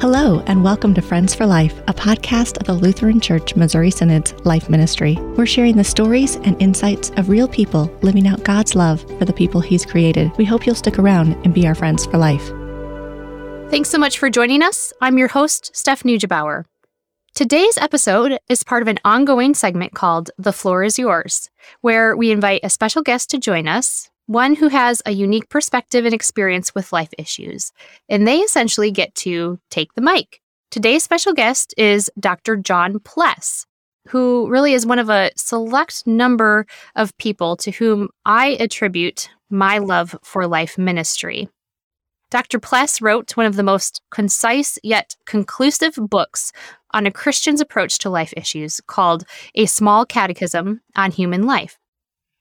[0.00, 4.32] Hello, and welcome to Friends for Life, a podcast of the Lutheran Church Missouri Synod's
[4.46, 5.16] Life Ministry.
[5.36, 9.32] We're sharing the stories and insights of real people living out God's love for the
[9.32, 10.30] people He's created.
[10.38, 12.46] We hope you'll stick around and be our friends for life.
[13.72, 14.92] Thanks so much for joining us.
[15.00, 16.66] I'm your host, Steph Neugebauer.
[17.34, 22.30] Today's episode is part of an ongoing segment called The Floor is Yours, where we
[22.30, 26.74] invite a special guest to join us, one who has a unique perspective and experience
[26.74, 27.72] with life issues,
[28.10, 30.42] and they essentially get to take the mic.
[30.70, 32.56] Today's special guest is Dr.
[32.56, 33.64] John Pless,
[34.06, 39.78] who really is one of a select number of people to whom I attribute my
[39.78, 41.48] love for life ministry.
[42.30, 42.58] Dr.
[42.58, 46.52] Pless wrote one of the most concise yet conclusive books
[46.92, 49.24] on a Christian's approach to life issues called
[49.54, 51.77] A Small Catechism on Human Life.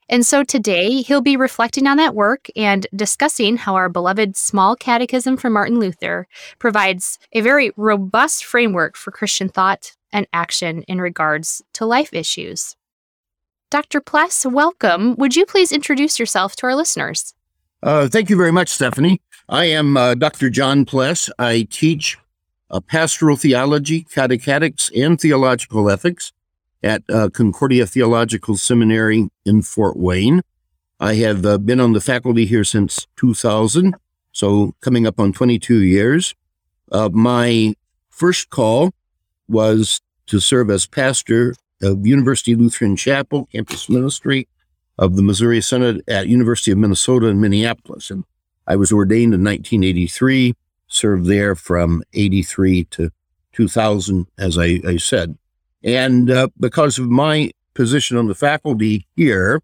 [0.09, 4.75] And so today he'll be reflecting on that work and discussing how our beloved Small
[4.75, 6.27] Catechism from Martin Luther
[6.59, 12.77] provides a very robust framework for Christian thought and action in regards to life issues.
[13.69, 13.99] Dr.
[13.99, 15.15] Pless, welcome.
[15.17, 17.33] Would you please introduce yourself to our listeners?
[17.83, 19.21] Uh, thank you very much, Stephanie.
[19.49, 20.49] I am uh, Dr.
[20.49, 21.29] John Pless.
[21.37, 22.17] I teach
[22.71, 26.31] uh, pastoral theology, catechetics, and theological ethics
[26.83, 30.41] at uh, Concordia Theological Seminary in Fort Wayne.
[30.99, 33.95] I have uh, been on the faculty here since 2000,
[34.31, 36.35] so coming up on 22 years.
[36.91, 37.75] Uh, my
[38.09, 38.91] first call
[39.47, 44.47] was to serve as pastor of University Lutheran Chapel campus ministry
[44.97, 48.09] of the Missouri Synod at University of Minnesota in Minneapolis.
[48.09, 48.23] And
[48.65, 50.55] I was ordained in 1983
[50.87, 53.11] served there from 83 to
[53.53, 55.37] 2000, as I, I said.
[55.83, 59.61] And uh, because of my position on the faculty here,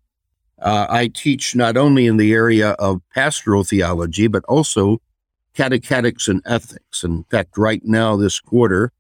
[0.62, 5.00] uh, I teach not only in the area of pastoral theology, but also
[5.54, 7.04] catechetics and ethics.
[7.04, 8.92] In fact, right now, this quarter,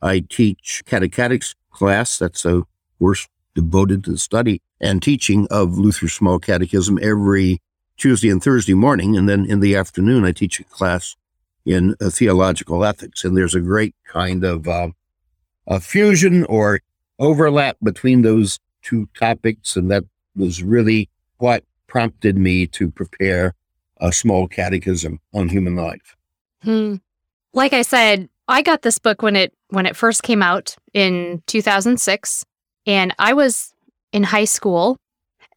[0.00, 2.18] I teach catechetics class.
[2.18, 2.62] That's a
[2.98, 7.60] course devoted to the study and teaching of Luther's Small Catechism every
[7.96, 9.16] Tuesday and Thursday morning.
[9.16, 11.16] And then in the afternoon, I teach a class
[11.66, 13.24] in uh, theological ethics.
[13.24, 14.88] And there's a great kind of uh,
[15.70, 16.80] a fusion or
[17.18, 19.76] overlap between those two topics.
[19.76, 20.04] And that
[20.36, 21.08] was really
[21.38, 23.54] what prompted me to prepare
[24.00, 26.16] a small catechism on human life.
[26.62, 26.96] Hmm.
[27.54, 31.42] Like I said, I got this book when it when it first came out in
[31.46, 32.44] 2006
[32.86, 33.72] and I was
[34.12, 34.96] in high school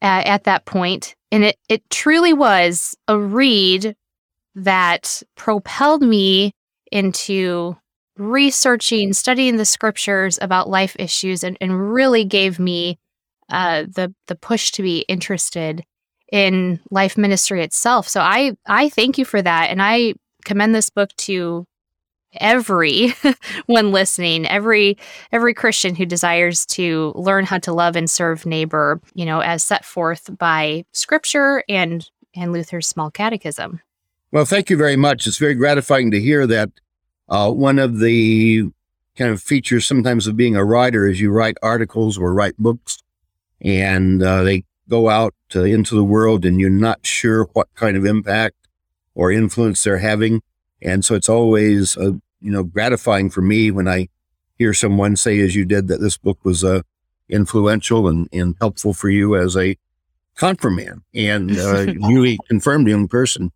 [0.00, 3.96] uh, at that point and it it truly was a read
[4.54, 6.52] that propelled me
[6.92, 7.76] into
[8.16, 12.98] researching, studying the scriptures about life issues, and, and really gave me
[13.48, 15.84] uh, the the push to be interested
[16.32, 18.08] in life ministry itself.
[18.08, 20.14] So I I thank you for that, and I
[20.44, 21.66] commend this book to
[22.40, 23.14] every
[23.66, 24.98] one listening every
[25.30, 29.62] every christian who desires to learn how to love and serve neighbor you know as
[29.62, 33.80] set forth by scripture and and luther's small catechism
[34.34, 35.28] well, thank you very much.
[35.28, 36.68] It's very gratifying to hear that
[37.28, 38.70] uh, one of the
[39.16, 43.02] kind of features sometimes of being a writer is you write articles or write books
[43.60, 47.96] and uh, they go out uh, into the world and you're not sure what kind
[47.96, 48.56] of impact
[49.14, 50.42] or influence they're having.
[50.82, 54.08] And so it's always, uh, you know, gratifying for me when I
[54.58, 56.82] hear someone say, as you did, that this book was uh,
[57.28, 59.76] influential and, and helpful for you as a
[60.36, 63.52] confirmand and uh, really confirmed in person.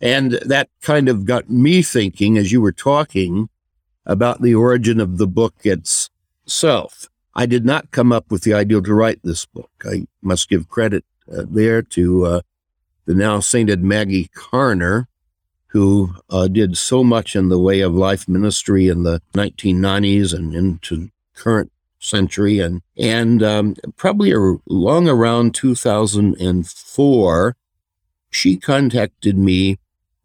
[0.00, 3.48] And that kind of got me thinking as you were talking
[4.06, 7.08] about the origin of the book itself.
[7.34, 9.70] I did not come up with the idea to write this book.
[9.84, 12.40] I must give credit uh, there to uh,
[13.04, 15.06] the now sainted Maggie Karner,
[15.68, 20.54] who uh, did so much in the way of life ministry in the 1990s and
[20.54, 24.32] into current century and and um, probably
[24.66, 27.56] long around 2004
[28.30, 29.78] she contacted me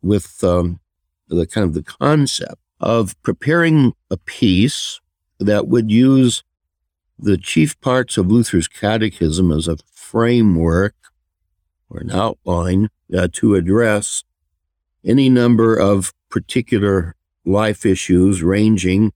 [0.05, 0.79] with um,
[1.27, 5.01] the kind of the concept of preparing a piece
[5.39, 6.43] that would use
[7.17, 10.93] the chief parts of Luther's catechism as a framework
[11.89, 14.23] or an outline uh, to address
[15.03, 17.15] any number of particular
[17.45, 19.11] life issues ranging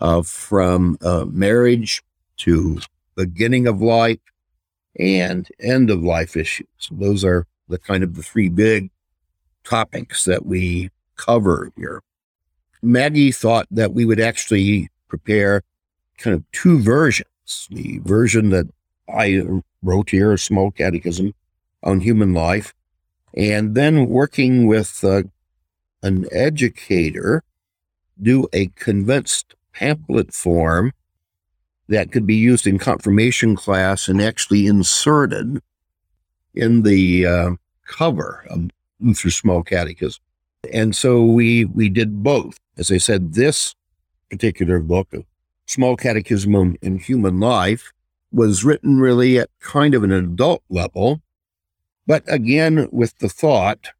[0.00, 2.02] uh, from uh, marriage
[2.38, 2.80] to
[3.14, 4.18] beginning of life
[4.98, 6.66] and end of life issues.
[6.90, 8.90] Those are the kind of the three big
[9.66, 12.02] topics that we cover here.
[12.82, 15.62] Maggie thought that we would actually prepare
[16.18, 17.28] kind of two versions.
[17.70, 18.66] The version that
[19.08, 19.42] I
[19.82, 21.32] wrote here, a small catechism
[21.82, 22.74] on human life,
[23.34, 25.22] and then working with uh,
[26.02, 27.42] an educator
[28.20, 30.92] do a condensed pamphlet form
[31.88, 35.60] that could be used in confirmation class and actually inserted
[36.54, 37.50] in the uh,
[37.86, 38.70] cover of
[39.00, 40.22] Luther's Small Catechism.
[40.72, 42.58] And so we we did both.
[42.76, 43.74] As I said, this
[44.30, 45.14] particular book,
[45.66, 47.92] Small Catechism in Human Life,
[48.32, 51.22] was written really at kind of an adult level,
[52.06, 53.90] but again with the thought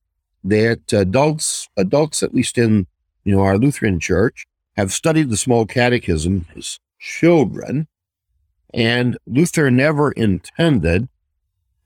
[0.45, 2.87] that adults, adults at least in
[3.25, 4.47] you know our Lutheran Church,
[4.77, 7.89] have studied the Small Catechism as children,
[8.75, 11.09] and Luther never intended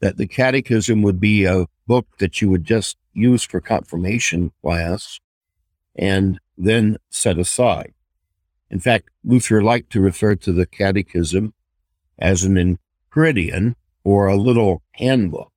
[0.01, 5.19] that the Catechism would be a book that you would just use for confirmation class
[5.97, 7.93] and then set aside.
[8.71, 11.53] In fact, Luther liked to refer to the Catechism
[12.19, 12.79] as an
[13.15, 13.75] enchiridion
[14.05, 15.53] or a little handbook.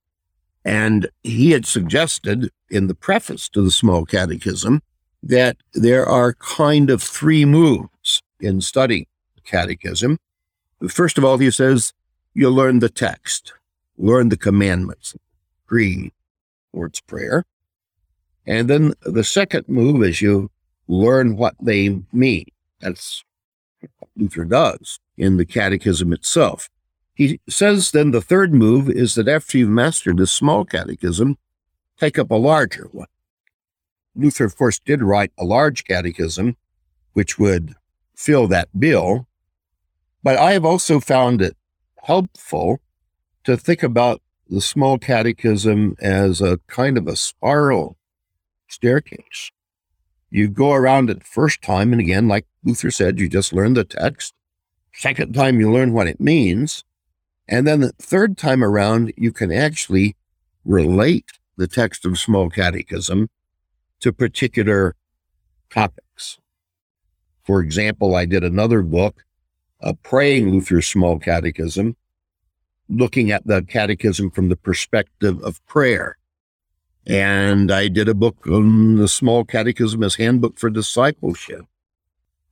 [0.64, 4.80] And he had suggested in the preface to the Small Catechism
[5.22, 10.18] that there are kind of three moves in studying the Catechism.
[10.88, 11.92] First of all, he says,
[12.34, 13.52] you learn the text,
[13.96, 15.14] learn the commandments,
[15.66, 16.12] creed,
[16.74, 17.44] Lord's Prayer.
[18.46, 20.50] And then the second move is you
[20.86, 22.46] learn what they mean.
[22.80, 23.24] That's
[23.98, 26.68] what Luther does in the catechism itself.
[27.14, 31.38] He says then the third move is that after you've mastered the small catechism,
[31.98, 33.06] take up a larger one.
[34.16, 36.56] Luther, of course, did write a large catechism,
[37.12, 37.74] which would
[38.14, 39.26] fill that bill.
[40.22, 41.56] But I have also found it
[42.02, 42.80] helpful
[43.44, 47.96] to think about the small catechism as a kind of a spiral
[48.68, 49.50] staircase.
[50.30, 53.84] You go around it first time, and again, like Luther said, you just learn the
[53.84, 54.34] text.
[54.92, 56.84] Second time, you learn what it means.
[57.48, 60.16] And then the third time around, you can actually
[60.64, 61.26] relate
[61.56, 63.28] the text of small catechism
[64.00, 64.96] to particular
[65.70, 66.38] topics.
[67.44, 69.24] For example, I did another book,
[69.80, 71.96] a Praying Luther's Small Catechism,
[72.88, 76.16] looking at the catechism from the perspective of prayer.
[77.06, 81.64] And I did a book on the Small Catechism as Handbook for Discipleship,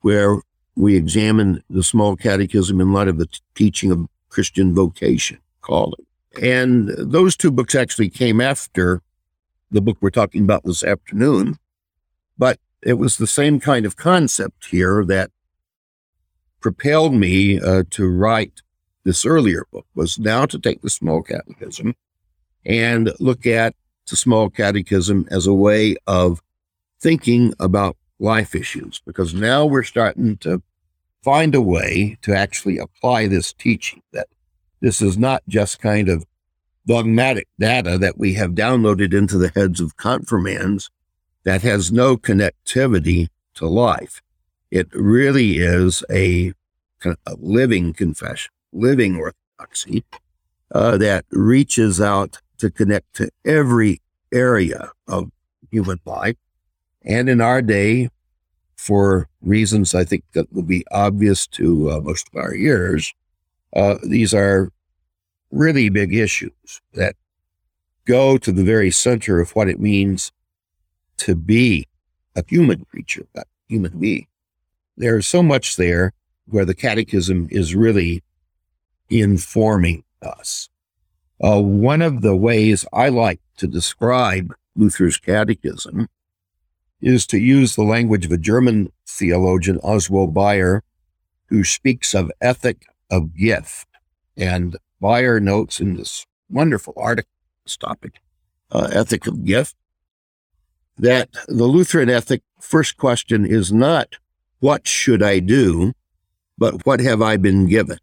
[0.03, 0.41] where
[0.77, 6.05] we examined the Small Catechism in light of the t- teaching of Christian vocation, calling.
[6.41, 9.03] And those two books actually came after
[9.71, 11.59] the book we're talking about this afternoon,
[12.37, 15.31] but it was the same kind of concept here that
[16.61, 18.61] propelled me uh, to write
[19.05, 21.95] this earlier book was now to take the small catechism
[22.65, 23.75] and look at
[24.09, 26.41] the small catechism as a way of
[27.01, 30.63] thinking about life issues because now we're starting to
[31.23, 34.29] find a way to actually apply this teaching that
[34.81, 36.25] this is not just kind of
[36.87, 40.91] dogmatic data that we have downloaded into the heads of confirmands
[41.45, 44.21] that has no connectivity to life.
[44.71, 46.53] It really is a,
[47.05, 50.05] a living confession, living orthodoxy
[50.73, 54.01] uh, that reaches out to connect to every
[54.33, 55.31] area of
[55.71, 56.37] human life.
[57.05, 58.09] And in our day,
[58.77, 63.13] for reasons I think that will be obvious to uh, most of our ears,
[63.75, 64.71] uh, these are
[65.51, 67.15] really big issues that
[68.05, 70.33] go to the very center of what it means
[71.19, 71.87] to be
[72.35, 74.27] a human creature, a human being.
[74.97, 76.13] There's so much there
[76.47, 78.23] where the catechism is really
[79.21, 80.69] informing us.
[81.43, 86.09] Uh, one of the ways I like to describe Luther's catechism
[87.01, 90.85] is to use the language of a German theologian, Oswald Bayer,
[91.47, 93.89] who speaks of ethic of gift.
[94.37, 97.31] And Bayer notes in this wonderful article,
[97.65, 98.21] this topic,
[98.71, 99.75] uh, ethic of gift,
[100.97, 104.17] that the Lutheran ethic first question is not
[104.61, 105.93] what should I do,
[106.57, 107.99] but what have I been given?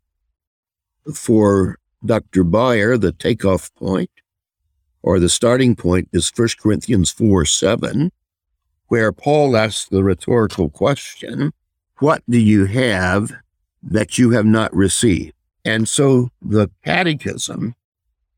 [1.13, 2.43] For Dr.
[2.43, 4.11] Bayer, the takeoff point
[5.01, 8.11] or the starting point is 1 Corinthians 4 7,
[8.87, 11.53] where Paul asks the rhetorical question,
[11.99, 13.31] What do you have
[13.83, 15.33] that you have not received?
[15.63, 17.75] And so the catechism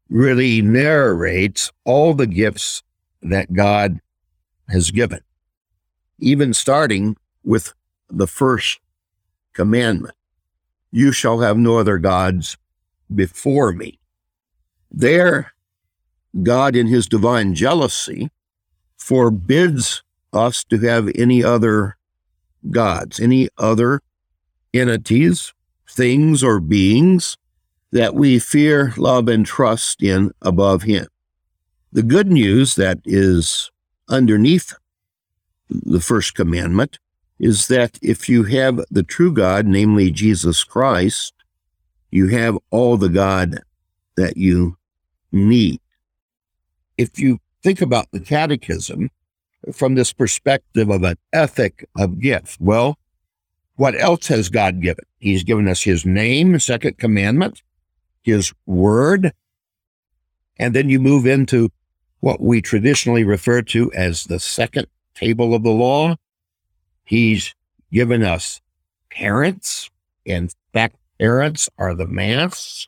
[0.10, 2.84] really narrates all the gifts
[3.22, 4.00] that God
[4.68, 5.22] has given,
[6.20, 7.74] even starting with
[8.10, 8.80] the first
[9.54, 10.16] commandment
[10.92, 12.58] You shall have no other gods
[13.16, 14.00] before me.
[14.92, 15.54] There,
[16.44, 18.30] God, in his divine jealousy,
[18.98, 20.04] forbids
[20.34, 21.98] us to have any other
[22.70, 24.02] gods, any other
[24.74, 25.54] entities,
[25.90, 27.38] things, or beings
[27.92, 31.08] that we fear, love, and trust in above him.
[31.92, 33.70] The good news that is
[34.08, 34.74] underneath
[35.70, 37.00] the first commandment
[37.40, 41.34] is that if you have the true God, namely Jesus Christ,
[42.12, 43.60] you have all the God
[44.18, 44.78] that you
[45.32, 45.80] need.
[46.98, 49.10] If you think about the catechism
[49.72, 52.98] from this perspective of an ethic of gift, well,
[53.76, 55.06] what else has God given?
[55.18, 57.64] He's given us his name, second commandment,
[58.22, 59.32] his word,
[60.58, 61.70] and then you move into
[62.20, 66.16] what we traditionally refer to as the second table of the law.
[67.04, 67.56] He's
[67.92, 68.62] given us
[69.10, 69.90] parents.
[70.28, 70.56] Fact,
[71.22, 72.88] parents are the mass,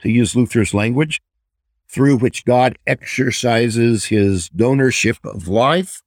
[0.00, 1.22] to use Luther's language,
[1.88, 6.02] through which God exercises his donorship of life,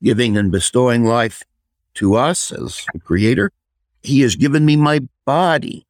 [0.00, 1.42] giving and bestowing life
[1.94, 3.50] to us as the creator.
[4.02, 5.86] He has given me my body.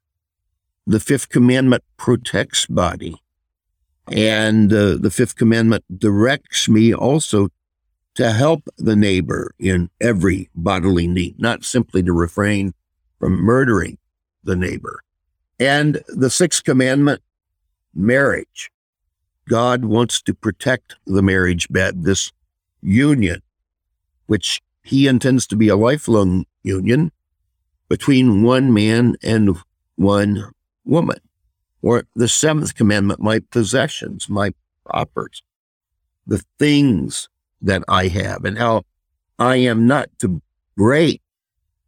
[0.86, 3.14] The fifth commandment protects body.
[4.10, 7.48] And uh, the fifth commandment directs me also
[8.14, 12.72] to help the neighbor in every bodily need, not simply to refrain
[13.18, 13.98] from murdering
[14.44, 15.02] the neighbor.
[15.58, 17.22] And the sixth commandment,
[17.94, 18.70] marriage.
[19.48, 22.32] God wants to protect the marriage bed, this
[22.80, 23.42] union,
[24.26, 27.12] which he intends to be a lifelong union
[27.88, 29.56] between one man and
[29.96, 30.50] one
[30.84, 31.18] woman.
[31.82, 34.52] Or the seventh commandment, my possessions, my
[34.84, 35.42] properties,
[36.26, 37.28] the things
[37.60, 38.82] that I have, and how
[39.38, 40.40] I am not to
[40.76, 41.21] break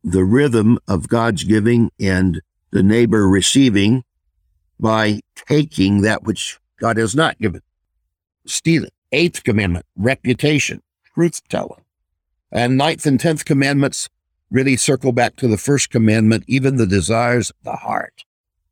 [0.05, 4.05] the rhythm of God's giving and the neighbor receiving
[4.79, 7.63] by taking that which God has not given.
[8.47, 8.91] Stealing.
[9.13, 10.83] Eighth commandment, reputation,
[11.15, 11.85] truth telling.
[12.51, 14.09] And ninth and tenth commandments
[14.51, 18.25] really circle back to the first commandment, even the desires of the heart,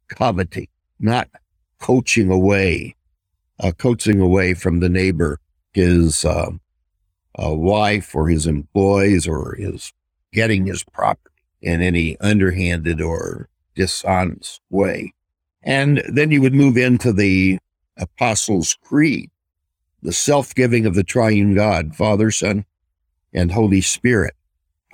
[0.08, 0.66] coveting
[1.02, 1.28] not
[1.80, 2.94] coaching away,
[3.58, 5.38] uh, coaching away from the neighbor,
[5.72, 6.50] his uh,
[7.42, 9.92] uh, wife or his employees or his
[10.32, 15.12] getting his property in any underhanded or dishonest way.
[15.62, 17.58] And then you would move into the
[17.96, 19.30] Apostles' Creed,
[20.02, 22.64] the self giving of the triune God, Father, Son,
[23.32, 24.34] and Holy Spirit.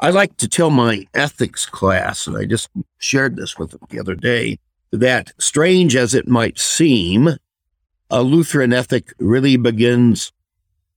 [0.00, 2.68] I like to tell my ethics class, and I just
[2.98, 4.58] shared this with them the other day,
[4.92, 7.30] that, strange as it might seem,
[8.10, 10.32] a Lutheran ethic really begins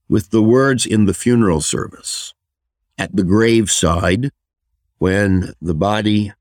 [0.08, 2.34] with the words in the funeral service
[2.98, 4.32] at the graveside
[4.98, 6.34] when the body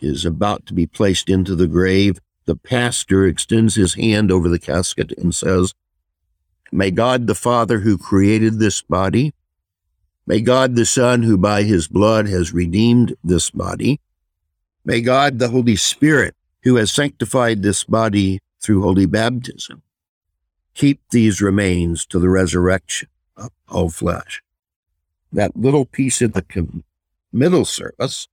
[0.00, 2.18] is about to be placed into the grave.
[2.46, 5.74] The pastor extends his hand over the casket and says,
[6.70, 9.32] May God the Father who created this body,
[10.26, 14.00] may God the Son who by his blood has redeemed this body,
[14.84, 19.82] may God the Holy Spirit who has sanctified this body through holy baptism.
[20.74, 24.42] Keep these remains to the resurrection of all flesh.
[25.34, 26.82] That little piece in the
[27.32, 28.28] middle service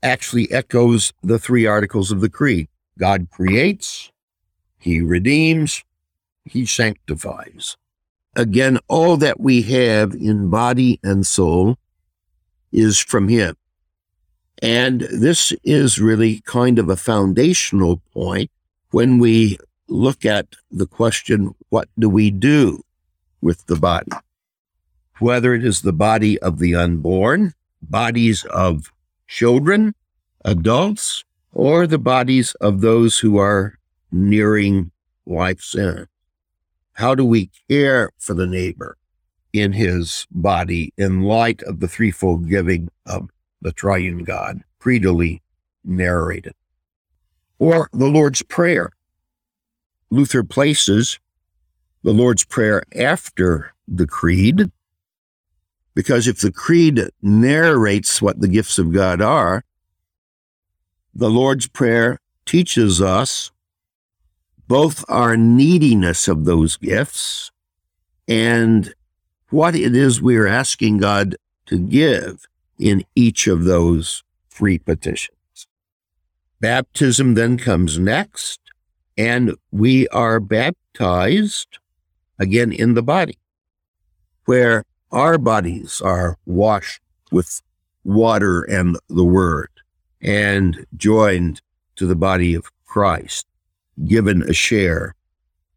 [0.00, 4.12] actually echoes the three articles of the Creed God creates,
[4.78, 5.82] He redeems,
[6.44, 7.76] He sanctifies.
[8.36, 11.78] Again, all that we have in body and soul
[12.70, 13.56] is from Him.
[14.62, 18.52] And this is really kind of a foundational point
[18.92, 22.84] when we look at the question, what do we do
[23.40, 24.12] with the body?
[25.18, 28.92] Whether it is the body of the unborn, bodies of
[29.28, 29.94] children,
[30.44, 33.78] adults, or the bodies of those who are
[34.10, 34.90] nearing
[35.26, 36.08] life's end.
[36.94, 38.96] How do we care for the neighbor
[39.54, 43.30] in his body in light of the threefold giving of
[43.62, 45.40] the triune God, creedally
[45.84, 46.54] narrated.
[47.58, 48.90] Or the Lord's Prayer.
[50.10, 51.20] Luther places
[52.02, 54.70] the Lord's Prayer after the Creed,
[55.94, 59.64] because if the Creed narrates what the gifts of God are,
[61.14, 63.52] the Lord's Prayer teaches us
[64.66, 67.50] both our neediness of those gifts
[68.26, 68.94] and
[69.50, 71.36] what it is we are asking God
[71.66, 72.46] to give
[72.78, 75.68] in each of those three petitions.
[76.60, 78.60] Baptism then comes next,
[79.16, 81.78] and we are baptized
[82.38, 83.38] again in the body,
[84.46, 84.84] where
[85.14, 87.62] our bodies are washed with
[88.02, 89.70] water and the word
[90.20, 91.62] and joined
[91.96, 93.46] to the body of Christ,
[94.06, 95.14] given a share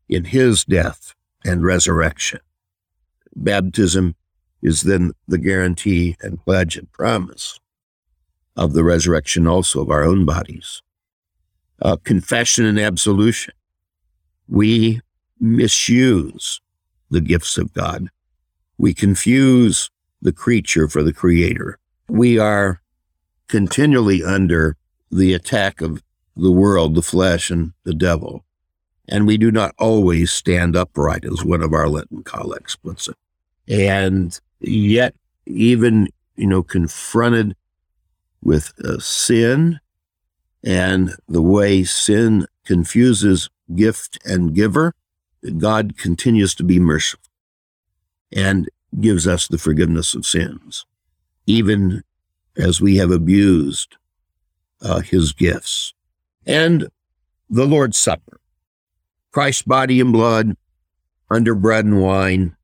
[0.09, 1.13] in his death
[1.45, 2.39] and resurrection.
[3.35, 4.15] Baptism
[4.61, 7.59] is then the guarantee and pledge and promise
[8.55, 10.81] of the resurrection also of our own bodies.
[11.79, 13.53] Uh, confession and absolution.
[14.47, 15.01] We
[15.39, 16.59] misuse
[17.11, 18.09] the gifts of God.
[18.77, 19.89] We confuse
[20.21, 21.79] the creature for the creator.
[22.07, 22.81] We are
[23.47, 24.77] continually under
[25.11, 26.03] the attack of
[26.35, 28.43] the world, the flesh, and the devil.
[29.07, 33.15] And we do not always stand upright, as one of our Lenten colleagues puts it.
[33.67, 35.15] And yet,
[35.45, 37.55] even, you know, confronted
[38.43, 39.79] with uh, sin
[40.63, 44.93] and the way sin confuses gift and giver,
[45.57, 47.26] God continues to be merciful
[48.31, 48.69] and
[48.99, 50.85] gives us the forgiveness of sins,
[51.45, 52.03] even
[52.57, 53.97] as we have abused
[54.81, 55.93] uh, his gifts.
[56.45, 56.87] And
[57.49, 58.39] the Lord's Supper,
[59.31, 60.55] Christ's body and blood
[61.29, 62.55] under bread and wine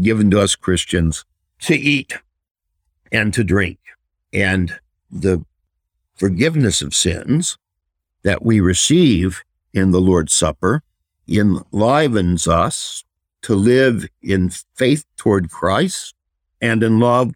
[0.00, 1.24] given to us Christians
[1.60, 2.18] to eat
[3.12, 3.78] and to drink.
[4.32, 4.78] And
[5.10, 5.44] the
[6.14, 7.58] forgiveness of sins
[8.22, 10.82] that we receive in the Lord's Supper
[11.28, 13.04] enlivens us
[13.42, 16.14] to live in faith toward Christ
[16.60, 17.32] and in love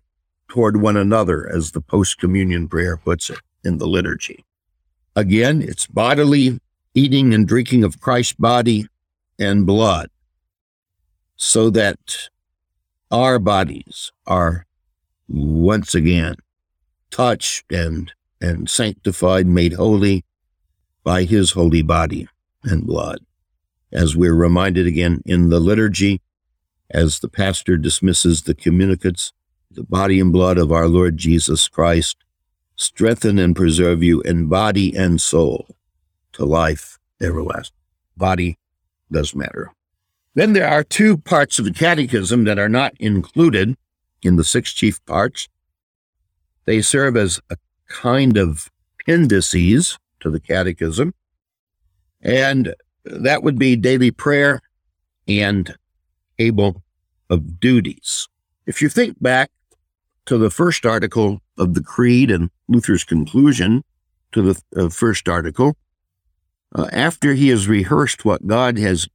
[0.48, 4.44] toward one another, as the post communion prayer puts it in the liturgy.
[5.14, 6.58] Again, it's bodily
[6.94, 8.86] eating and drinking of Christ's body
[9.38, 10.10] and blood
[11.36, 12.28] so that
[13.10, 14.66] our bodies are
[15.28, 16.36] once again
[17.10, 20.24] touched and, and sanctified, made holy
[21.02, 22.28] by his holy body
[22.62, 23.20] and blood.
[23.92, 26.20] As we're reminded again in the liturgy,
[26.90, 29.32] as the pastor dismisses the communicants,
[29.70, 32.16] the body and blood of our Lord Jesus Christ,
[32.76, 35.76] strengthen and preserve you in body and soul
[36.32, 37.76] to life everlasting.
[38.16, 38.58] Body
[39.10, 39.72] does matter.
[40.34, 43.76] Then there are two parts of the catechism that are not included
[44.22, 45.48] in the six chief parts.
[46.64, 47.56] They serve as a
[47.88, 48.70] kind of
[49.00, 51.14] appendices to the catechism.
[52.20, 54.60] And that would be daily prayer
[55.26, 55.74] and
[56.38, 56.82] able
[57.28, 58.28] of duties.
[58.66, 59.50] If you think back
[60.26, 63.82] to the first article of the Creed and Luther's conclusion
[64.32, 65.76] to the uh, first article,
[66.74, 69.08] uh, after he has rehearsed what God has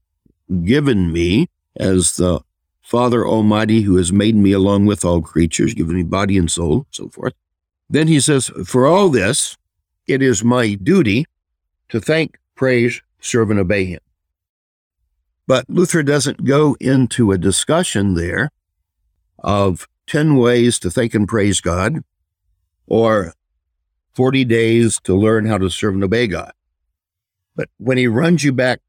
[0.64, 2.42] given me as the
[2.82, 6.86] Father Almighty who has made me along with all creatures, given me body and soul,
[6.92, 7.34] so forth.
[7.90, 9.58] Then he says, For all this,
[10.08, 11.26] it is my duty
[11.90, 14.00] to thank, praise, serve, and obey him.
[15.48, 18.50] But Luther doesn't go into a discussion there
[19.40, 22.00] of 10 ways to thank and praise God
[22.88, 23.34] or
[24.14, 26.52] 40 days to learn how to serve and obey God.
[27.56, 28.82] But when he runs you back,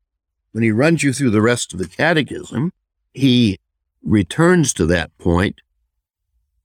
[0.53, 2.73] when he runs you through the rest of the catechism,
[3.13, 3.59] he
[4.03, 5.61] returns to that point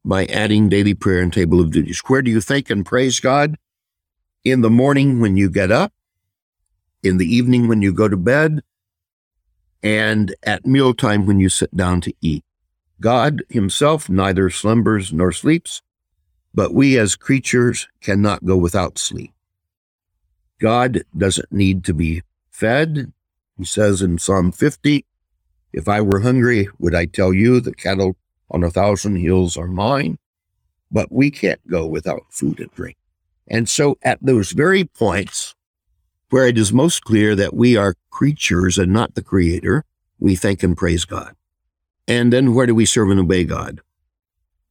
[0.03, 2.01] by adding daily prayer and table of duties.
[2.07, 3.57] Where do you thank and praise God?
[4.43, 5.93] In the morning when you get up,
[7.03, 8.61] in the evening when you go to bed,
[9.83, 12.43] and at mealtime when you sit down to eat.
[12.99, 15.81] God himself neither slumbers nor sleeps,
[16.53, 19.33] but we as creatures cannot go without sleep.
[20.59, 23.11] God doesn't need to be fed.
[23.57, 25.05] He says in Psalm 50,
[25.73, 28.15] If I were hungry, would I tell you the cattle
[28.51, 30.19] on a thousand hills are mine?
[30.91, 32.97] But we can't go without food and drink.
[33.47, 35.55] And so at those very points
[36.31, 39.83] where it is most clear that we are creatures and not the creator,
[40.17, 41.35] we thank and praise God.
[42.07, 43.81] And then where do we serve and obey God?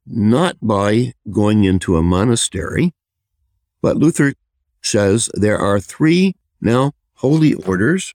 [0.06, 2.94] Not by going into a monastery,
[3.82, 4.32] but Luther
[4.80, 8.14] says there are three now holy orders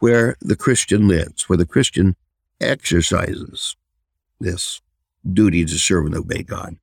[0.00, 2.16] where the Christian lives, where the Christian
[2.60, 3.76] exercises
[4.40, 4.80] this
[5.32, 6.76] duty to serve and obey God.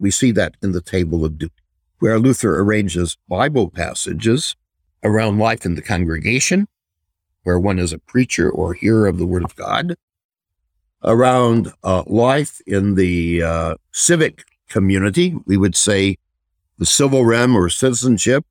[0.00, 1.54] We see that in the table of duty,
[2.00, 4.56] where Luther arranges Bible passages
[5.06, 6.66] around life in the congregation,
[7.44, 9.94] where one is a preacher or hearer of the Word of God,
[11.04, 16.18] around uh, life in the uh, civic community, we would say
[16.78, 18.44] the civil realm or citizenship,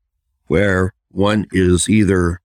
[0.48, 2.40] where one is either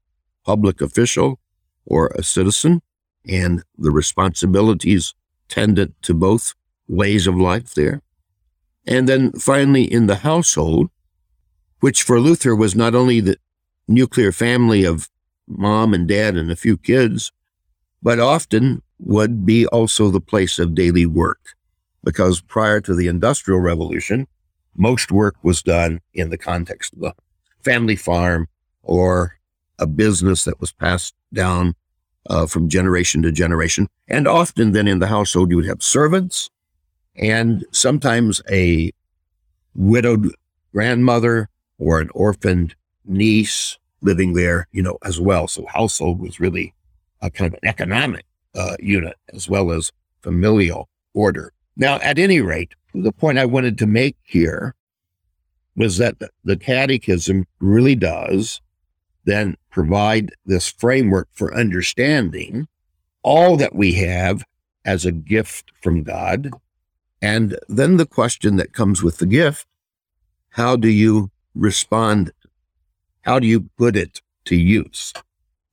[0.44, 1.38] public official
[1.86, 2.82] or a citizen,
[3.28, 5.14] and the responsibilities
[5.48, 6.54] tendent to both
[6.88, 8.02] ways of life there.
[8.86, 10.90] And then finally, in the household,
[11.78, 13.36] which for Luther was not only the
[13.90, 15.08] nuclear family of
[15.46, 17.32] mom and dad and a few kids,
[18.02, 21.56] but often would be also the place of daily work.
[22.02, 24.26] Because prior to the Industrial Revolution,
[24.76, 27.14] most work was done in the context of a
[27.62, 28.46] family farm
[28.82, 29.34] or
[29.78, 31.74] a business that was passed down
[32.28, 33.88] uh, from generation to generation.
[34.08, 36.48] And often then in the household, you would have servants
[37.16, 38.92] and sometimes a
[39.74, 40.34] widowed
[40.72, 41.48] grandmother
[41.78, 42.74] or an orphaned
[43.04, 45.48] niece living there, you know, as well.
[45.48, 46.74] So household was really
[47.20, 51.52] a kind of an economic uh, unit as well as familial order.
[51.76, 54.74] Now, at any rate, the point I wanted to make here
[55.76, 58.60] was that the catechism really does
[59.24, 62.66] then provide this framework for understanding
[63.22, 64.44] all that we have
[64.84, 66.50] as a gift from God.
[67.22, 69.66] And then the question that comes with the gift
[70.54, 72.32] how do you respond?
[73.22, 75.12] How do you put it to use?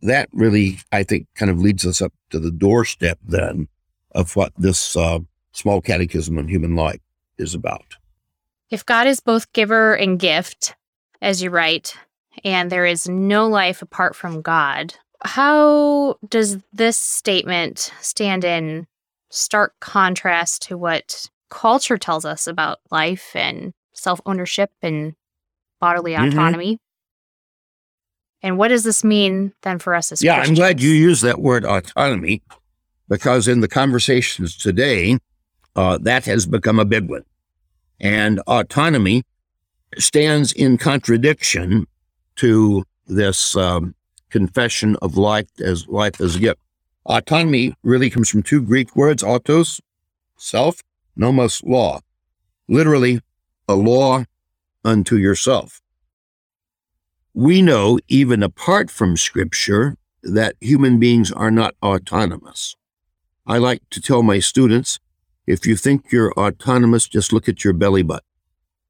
[0.01, 3.67] That really, I think, kind of leads us up to the doorstep then
[4.11, 5.19] of what this uh,
[5.51, 7.01] small catechism on human life
[7.37, 7.97] is about.
[8.69, 10.75] If God is both giver and gift,
[11.21, 11.95] as you write,
[12.43, 18.87] and there is no life apart from God, how does this statement stand in
[19.29, 25.15] stark contrast to what culture tells us about life and self ownership and
[25.79, 26.27] bodily mm-hmm.
[26.27, 26.79] autonomy?
[28.43, 30.25] And what does this mean then for us as Christians?
[30.25, 30.59] Yeah, Christians?
[30.59, 32.41] I'm glad you used that word autonomy
[33.09, 35.17] because in the conversations today,
[35.75, 37.23] uh, that has become a big one.
[37.99, 39.23] And autonomy
[39.97, 41.87] stands in contradiction
[42.35, 43.95] to this um,
[44.29, 46.59] confession of life as life as a gift.
[47.05, 49.79] Autonomy really comes from two Greek words, autos,
[50.35, 50.81] self,
[51.15, 52.01] nomos, law.
[52.67, 53.21] Literally,
[53.67, 54.25] a law
[54.83, 55.81] unto yourself.
[57.37, 62.75] We know, even apart from scripture, that human beings are not autonomous.
[63.45, 64.97] I like to tell my students
[65.45, 68.25] if you think you're autonomous, just look at your belly button.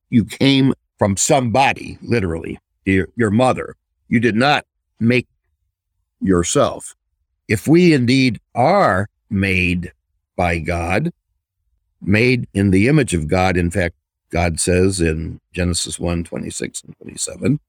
[0.10, 3.76] You came from somebody, literally, your, your mother.
[4.08, 4.64] You did not
[4.98, 5.28] make
[6.22, 6.96] yourself.
[7.50, 9.92] If we indeed are made
[10.38, 11.12] by God,
[12.02, 13.96] made in the image of God, in fact,
[14.32, 17.60] God says in Genesis 1 26 and 27,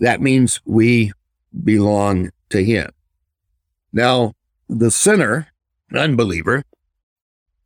[0.00, 1.12] that means we
[1.64, 2.90] belong to Him.
[3.92, 4.34] Now,
[4.68, 5.48] the sinner,
[5.94, 6.64] unbeliever,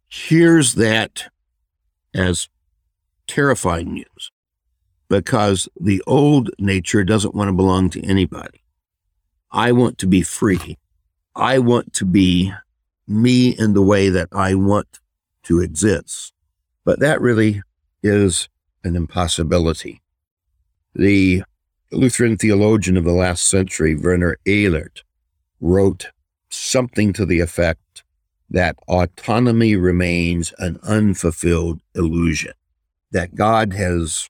[0.08, 1.24] hears that
[2.14, 2.48] as
[3.26, 4.30] terrifying news
[5.08, 8.62] because the old nature doesn't want to belong to anybody.
[9.50, 10.78] I want to be free.
[11.36, 12.52] I want to be
[13.06, 14.98] me in the way that I want
[15.44, 16.32] to exist.
[16.84, 17.62] But that really
[18.02, 18.48] is
[18.82, 20.02] an impossibility.
[20.94, 21.44] The
[21.96, 25.02] Lutheran theologian of the last century, Werner Elert,
[25.60, 26.10] wrote
[26.50, 28.02] something to the effect
[28.50, 32.52] that autonomy remains an unfulfilled illusion,
[33.10, 34.28] that God has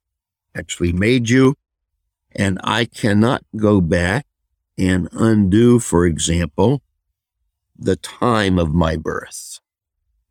[0.54, 1.54] actually made you,
[2.32, 4.26] and I cannot go back
[4.78, 6.82] and undo, for example,
[7.76, 9.60] the time of my birth.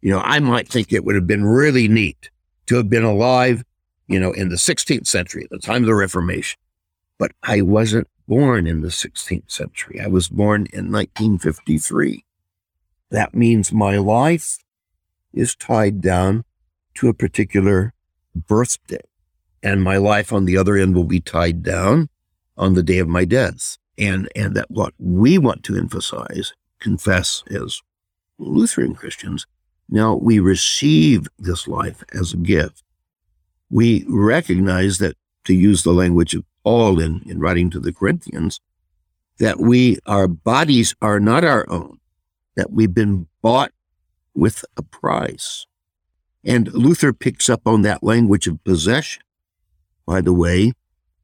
[0.01, 2.29] You know, I might think it would have been really neat
[2.67, 3.63] to have been alive,
[4.07, 6.57] you know, in the 16th century, the time of the Reformation.
[7.23, 10.01] But I wasn't born in the 16th century.
[10.01, 12.25] I was born in 1953.
[13.11, 14.57] That means my life
[15.31, 16.43] is tied down
[16.95, 17.93] to a particular
[18.35, 18.99] birthday.
[19.63, 22.09] And my life on the other end will be tied down
[22.57, 23.77] on the day of my death.
[23.97, 27.81] And, and that what we want to emphasize, confess as
[28.37, 29.47] Lutheran Christians,
[29.87, 32.83] now we receive this life as a gift.
[33.69, 38.59] We recognize that, to use the language of Paul in, in writing to the Corinthians,
[39.39, 41.99] that we, our bodies are not our own,
[42.55, 43.71] that we've been bought
[44.33, 45.65] with a price.
[46.43, 49.23] And Luther picks up on that language of possession,
[50.05, 50.73] by the way,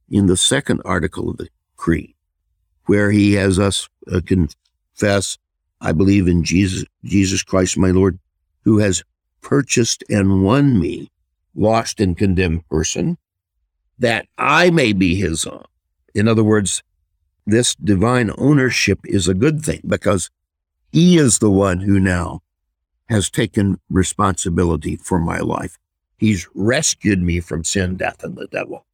[0.09, 2.15] in the second article of the Creed,
[2.85, 5.37] where he has us uh, confess,
[5.81, 8.19] I believe in Jesus, Jesus Christ, my Lord,
[8.63, 9.03] who has
[9.41, 11.11] purchased and won me,
[11.55, 13.17] lost and condemned person,
[13.99, 15.65] that I may be his own.
[16.15, 16.81] In other words,
[17.45, 20.29] this divine ownership is a good thing because
[20.91, 22.41] he is the one who now
[23.09, 25.77] has taken responsibility for my life.
[26.17, 28.85] He's rescued me from sin, death, and the devil,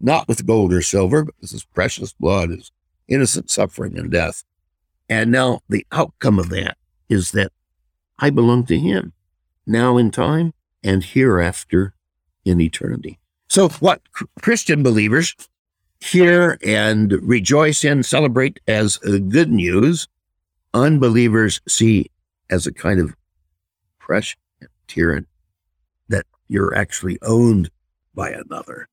[0.00, 2.70] not with gold or silver, but with his precious blood, his
[3.08, 4.44] innocent suffering and death.
[5.08, 6.76] And now the outcome of that
[7.08, 7.52] is that
[8.18, 9.12] I belong to him
[9.66, 11.94] now in time and hereafter
[12.44, 13.18] in eternity.
[13.52, 14.00] So, what
[14.40, 15.36] Christian believers
[16.00, 20.08] hear and rejoice in, celebrate as uh, good news,
[20.72, 22.10] unbelievers see
[22.48, 23.14] as a kind of
[24.00, 24.40] oppression,
[24.86, 25.26] tyranny,
[26.08, 27.68] that you're actually owned
[28.14, 28.88] by another.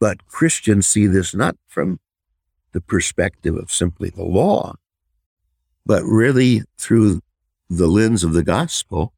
[0.00, 2.00] But Christians see this not from
[2.72, 4.74] the perspective of simply the law,
[5.86, 7.20] but really through
[7.70, 9.12] the lens of the gospel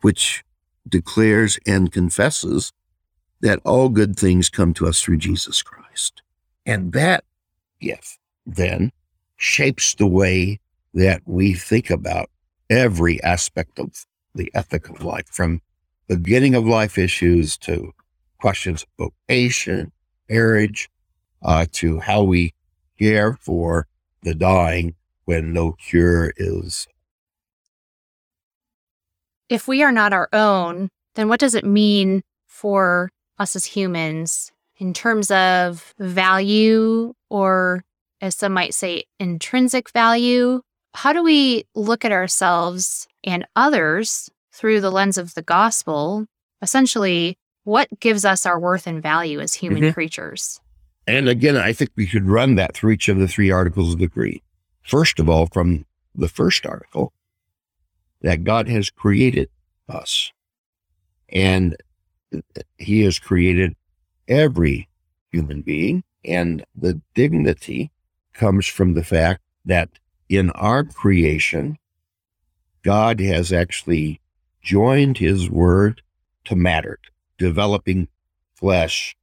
[0.00, 0.44] which
[0.88, 2.72] declares and confesses
[3.44, 6.22] that all good things come to us through Jesus Christ.
[6.64, 7.24] And that
[7.78, 8.90] gift then
[9.36, 10.60] shapes the way
[10.94, 12.30] that we think about
[12.70, 15.60] every aspect of the ethic of life, from
[16.08, 17.92] beginning of life issues to
[18.40, 19.92] questions of vocation,
[20.30, 20.88] marriage,
[21.42, 22.54] uh, to how we
[22.98, 23.86] care for
[24.22, 24.94] the dying
[25.26, 26.86] when no cure is.
[29.50, 34.52] If we are not our own, then what does it mean for us as humans
[34.76, 37.84] in terms of value or,
[38.20, 40.62] as some might say, intrinsic value?
[40.94, 46.26] How do we look at ourselves and others through the lens of the gospel?
[46.62, 49.92] Essentially, what gives us our worth and value as human mm-hmm.
[49.92, 50.60] creatures?
[51.06, 53.98] And again, I think we should run that through each of the three articles of
[53.98, 54.40] the Creed.
[54.82, 57.12] First of all, from the first article,
[58.22, 59.50] that God has created
[59.88, 60.32] us
[61.28, 61.76] and
[62.78, 63.74] he has created
[64.28, 64.88] every
[65.30, 66.04] human being.
[66.24, 67.90] And the dignity
[68.32, 69.90] comes from the fact that
[70.28, 71.78] in our creation,
[72.82, 74.20] God has actually
[74.62, 76.02] joined his word
[76.44, 76.98] to matter,
[77.38, 78.08] developing
[78.54, 79.16] flesh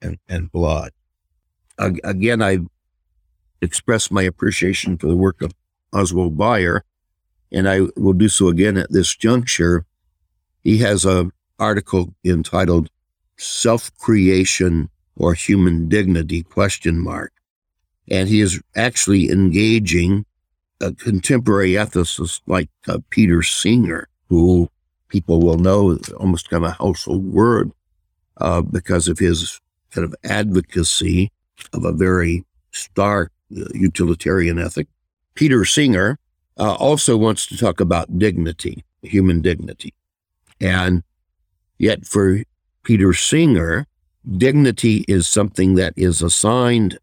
[0.00, 0.92] and, and blood.
[1.78, 2.58] Again, I
[3.60, 5.52] express my appreciation for the work of
[5.92, 6.84] Oswald Bayer,
[7.50, 9.86] and I will do so again at this juncture.
[10.62, 11.30] He has a
[11.62, 12.90] article entitled
[13.36, 17.32] Self-Creation or Human Dignity question mark.
[18.10, 20.26] And he is actually engaging
[20.80, 24.68] a contemporary ethicist like uh, Peter Singer, who
[25.08, 27.70] people will know almost kind of a household word
[28.38, 29.60] uh, because of his
[29.92, 31.30] kind of advocacy
[31.72, 34.88] of a very stark uh, utilitarian ethic.
[35.34, 36.18] Peter Singer
[36.58, 39.94] uh, also wants to talk about dignity, human dignity.
[40.60, 41.04] And
[41.82, 42.42] yet, for
[42.84, 43.86] Peter Singer,
[44.38, 46.98] dignity is something that is assigned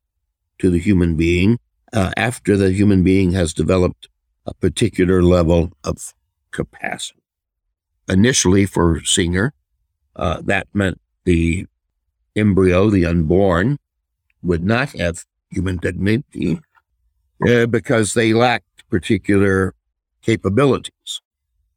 [0.58, 1.60] to the human being
[1.94, 4.08] uh, after the human being has developed
[4.46, 6.13] a particular level of
[6.52, 7.20] capacity.
[8.08, 9.54] Initially, for Singer,
[10.15, 11.68] uh, that meant the
[12.36, 13.78] embryo, the unborn,
[14.42, 16.60] would not have human dignity
[17.48, 19.76] uh, because they lacked particular
[20.22, 21.22] capabilities.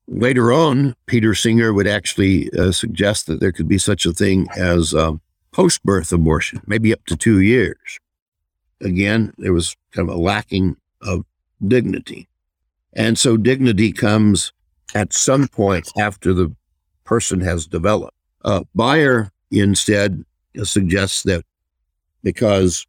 [0.08, 4.48] Later on, Peter Singer would actually uh, suggest that there could be such a thing
[4.56, 5.20] as um,
[5.52, 7.98] post birth abortion, maybe up to two years.
[8.80, 11.24] Again, there was kind of a lacking of
[11.66, 12.28] dignity.
[12.94, 14.52] And so dignity comes
[14.94, 16.54] at some point after the
[17.04, 18.16] person has developed.
[18.44, 20.24] Uh, Bayer instead
[20.62, 21.44] suggests that
[22.22, 22.86] because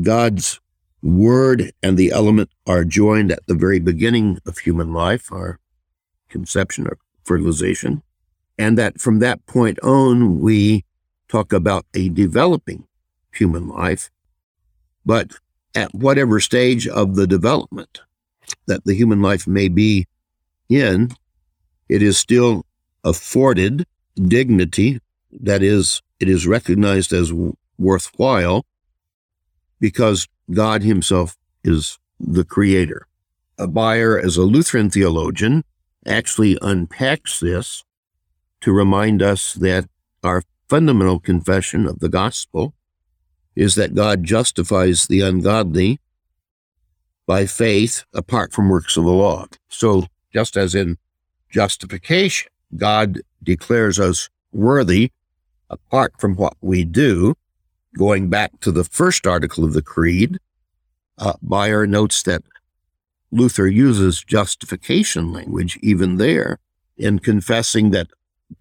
[0.00, 0.60] God's
[1.02, 5.58] word and the element are joined at the very beginning of human life, our
[6.34, 8.02] conception or fertilization,
[8.58, 10.84] and that from that point on, we
[11.28, 12.86] talk about a developing
[13.32, 14.10] human life.
[15.06, 15.26] But
[15.76, 18.00] at whatever stage of the development
[18.66, 20.06] that the human life may be
[20.68, 21.10] in,
[21.88, 22.66] it is still
[23.04, 24.98] afforded dignity.
[25.30, 27.32] That is, it is recognized as
[27.78, 28.66] worthwhile
[29.80, 33.06] because God himself is the creator.
[33.56, 35.62] A Bayer, as a Lutheran theologian,
[36.06, 37.84] actually unpacks this
[38.60, 39.88] to remind us that
[40.22, 42.74] our fundamental confession of the gospel
[43.54, 46.00] is that God justifies the ungodly
[47.26, 49.46] by faith apart from works of the law.
[49.68, 50.98] So, just as in
[51.50, 55.12] justification, God declares us worthy
[55.70, 57.34] apart from what we do,
[57.96, 60.38] going back to the first article of the Creed,
[61.18, 62.42] uh, Bayer notes that
[63.34, 66.60] Luther uses justification language even there
[66.96, 68.06] in confessing that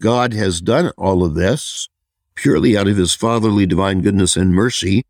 [0.01, 1.89] God has done all of this
[2.35, 5.05] purely out of his fatherly divine goodness and mercy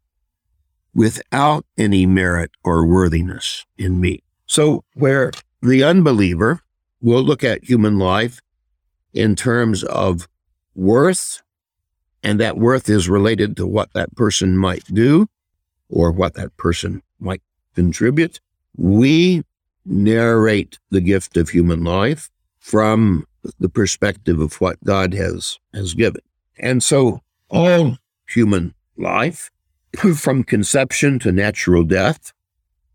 [0.93, 4.21] without any merit or worthiness in me.
[4.45, 6.59] So, where the unbeliever
[7.01, 8.41] will look at human life
[9.13, 10.27] in terms of
[10.75, 11.41] worth
[12.21, 15.27] and that worth is related to what that person might do
[15.89, 17.41] or what that person might
[17.75, 18.39] contribute.
[18.75, 19.43] We
[19.85, 23.25] narrate the gift of human life from
[23.59, 26.21] the perspective of what God has, has given.
[26.57, 29.51] And so all human life,
[30.15, 32.31] from conception to natural death,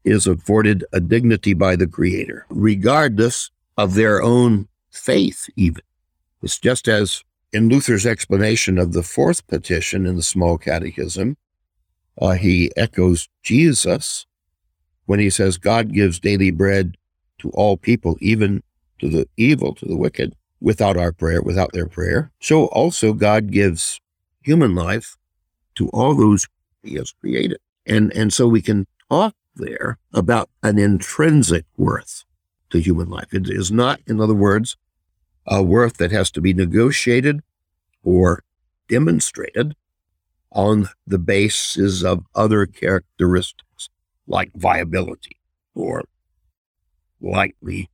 [0.04, 5.82] is afforded a dignity by the Creator, regardless of their own faith, even.
[6.42, 11.36] It's just as in Luther's explanation of the fourth petition in the Small Catechism,
[12.20, 14.26] uh, he echoes Jesus
[15.08, 16.96] when he says, God gives daily bread
[17.38, 18.62] to all people, even
[19.00, 22.30] to the evil, to the wicked, without our prayer, without their prayer.
[22.40, 24.00] So also God gives
[24.42, 25.16] human life
[25.76, 26.46] to all those
[26.82, 27.58] he has created.
[27.86, 32.24] And, and so we can talk there about an intrinsic worth
[32.70, 33.32] to human life.
[33.32, 34.76] It is not, in other words,
[35.46, 37.40] a worth that has to be negotiated
[38.04, 38.42] or
[38.88, 39.74] demonstrated.
[40.52, 43.67] on the basis of other characteristics
[44.28, 45.36] like viability
[45.74, 46.04] or
[47.20, 47.90] likely,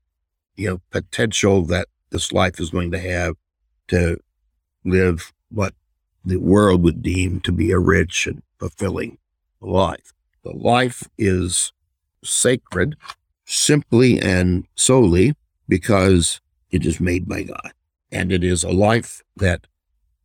[0.57, 3.35] you know, potential that this life is going to have
[3.89, 4.19] to
[4.85, 5.75] live what
[6.25, 9.19] the world would deem to be a rich and fulfilling
[9.61, 10.13] life.
[10.43, 11.73] The life is
[12.23, 12.97] sacred
[13.45, 15.35] simply and solely
[15.69, 17.73] because it is made by God.
[18.11, 19.67] And it is a life that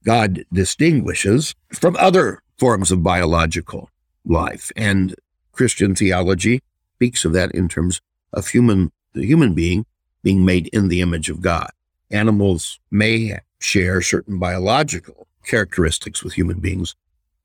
[0.05, 3.89] God distinguishes from other forms of biological
[4.25, 4.71] life.
[4.75, 5.15] And
[5.59, 6.63] Christian theology
[6.95, 7.99] speaks of that in terms
[8.31, 9.85] of human, the human being
[10.23, 11.69] being made in the image of God.
[12.11, 16.95] Animals may share certain biological characteristics with human beings,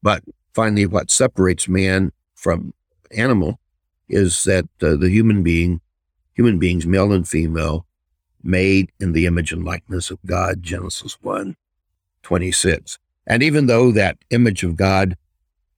[0.00, 0.22] but
[0.52, 2.72] finally, what separates man from
[3.10, 3.58] animal
[4.08, 5.80] is that uh, the human being,
[6.34, 7.84] human beings, male and female,
[8.44, 11.56] made in the image and likeness of God, Genesis 1
[12.22, 12.96] 26.
[13.26, 15.16] And even though that image of God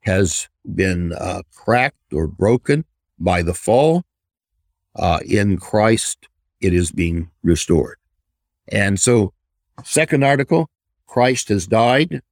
[0.07, 2.85] has been uh, cracked or broken
[3.19, 4.05] by the fall,
[4.95, 6.29] uh, in Christ,
[6.61, 7.99] it is being restored.
[8.69, 9.33] And so,
[9.85, 10.71] second article
[11.07, 12.23] Christ has died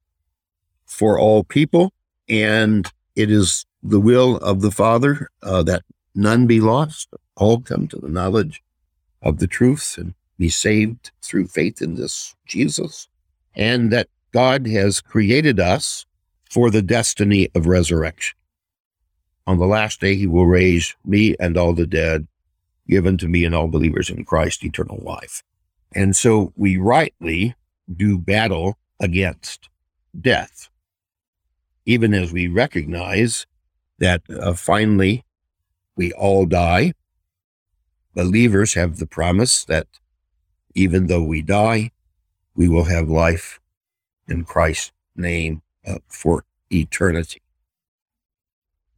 [0.85, 1.93] for all people,
[2.27, 5.83] and it is the will of the Father uh, that
[6.15, 8.63] none be lost, all come to the knowledge
[9.21, 13.07] of the truth and be saved through faith in this Jesus,
[13.55, 16.05] and that God has created us
[16.55, 18.37] for the destiny of resurrection.
[19.45, 22.27] On the last day, he will raise me and all the dead,
[22.87, 25.43] given to me and all believers in Christ eternal life.
[25.93, 27.55] And so we rightly
[27.93, 29.67] do battle against
[30.17, 30.69] death,
[31.85, 33.45] even as we recognize
[33.99, 35.25] that uh, finally
[35.97, 36.93] we all die.
[38.13, 39.87] Believers have the promise that
[40.73, 41.91] even though we die,
[42.55, 43.59] we will have life
[44.25, 47.41] in Christ's name uh, for eternity.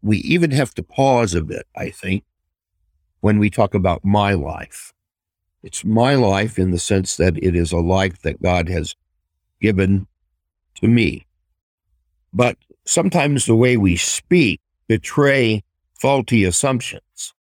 [0.01, 2.23] We even have to pause a bit, I think,
[3.21, 4.93] when we talk about my life.
[5.63, 8.95] It's my life in the sense that it is a life that God has
[9.59, 10.07] given
[10.75, 11.25] to me.
[12.31, 15.63] But sometimes the way we speak betray
[15.99, 17.33] faulty assumptions.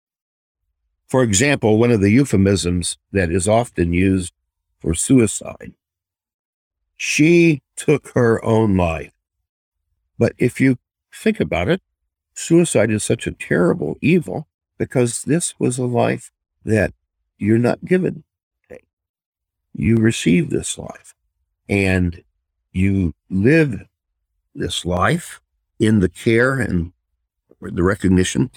[1.07, 4.33] For example, one of the euphemisms that is often used
[4.81, 5.75] for suicide,
[6.97, 9.13] she took her own life.
[10.19, 10.79] But if you
[11.13, 11.83] think about it,
[12.35, 14.49] suicide is such a terrible evil
[14.79, 16.31] because this was a life
[16.65, 16.93] that
[17.39, 18.25] you're not given.
[19.79, 21.15] You receive this life
[21.69, 22.23] and
[22.73, 23.83] you live
[24.55, 25.43] this life
[25.79, 26.93] in the care and
[27.61, 28.51] the recognition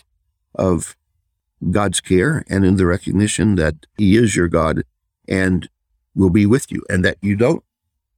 [0.55, 0.95] of
[1.71, 4.83] God's care and in the recognition that He is your God
[5.27, 5.69] and
[6.15, 7.63] will be with you, and that you don't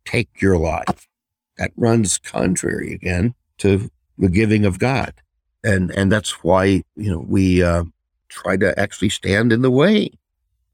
[0.05, 1.07] take your life.
[1.61, 5.13] That runs contrary again to the giving of God,
[5.63, 7.83] and and that's why you know we uh,
[8.29, 10.09] try to actually stand in the way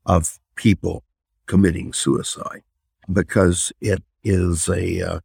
[0.06, 1.04] of people
[1.46, 2.64] committing suicide
[3.12, 5.20] because it is a uh,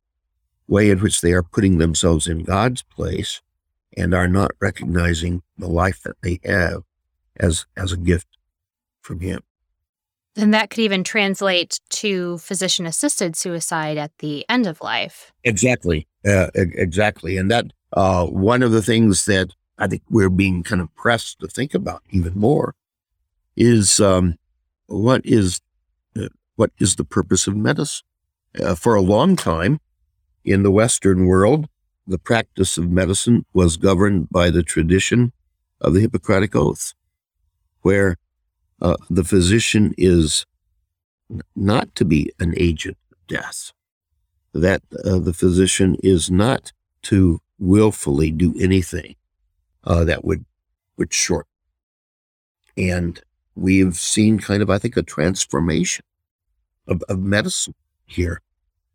[0.66, 3.40] way in which they are putting themselves in God's place
[3.96, 6.82] and are not recognizing the life that they have
[7.38, 8.26] as as a gift
[9.00, 9.42] from him.
[10.36, 15.32] And that could even translate to physician assisted suicide at the end of life.
[15.44, 16.06] Exactly.
[16.26, 17.36] Uh, exactly.
[17.36, 21.40] And that uh, one of the things that I think we're being kind of pressed
[21.40, 22.74] to think about even more
[23.56, 24.36] is um,
[24.86, 25.60] what is
[26.16, 28.04] uh, what is the purpose of medicine?
[28.62, 29.80] Uh, for a long time
[30.44, 31.68] in the Western world,
[32.06, 35.32] the practice of medicine was governed by the tradition
[35.80, 36.94] of the Hippocratic Oath,
[37.80, 38.16] where
[38.82, 40.44] uh, the physician is
[41.56, 43.72] not to be an agent of death,
[44.52, 49.14] that uh, the physician is not to willfully do anything
[49.84, 50.44] uh, that would
[50.98, 51.46] would short.
[52.76, 53.20] And
[53.54, 56.04] we've seen kind of, I think, a transformation
[56.86, 57.74] of, of medicine
[58.04, 58.42] here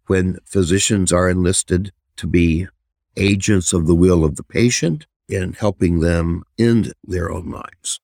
[0.07, 2.67] when physicians are enlisted to be
[3.15, 7.99] agents of the will of the patient in helping them end their own lives.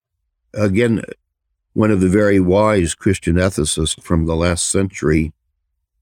[0.54, 1.04] Again,
[1.74, 5.34] one of the very wise Christian ethicists from the last century,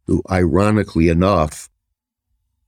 [0.07, 1.69] who ironically enough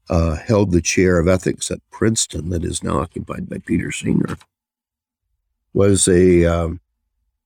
[0.10, 4.38] uh, held the chair of ethics at Princeton that is now occupied by Peter Singer,
[5.74, 6.80] was a, um,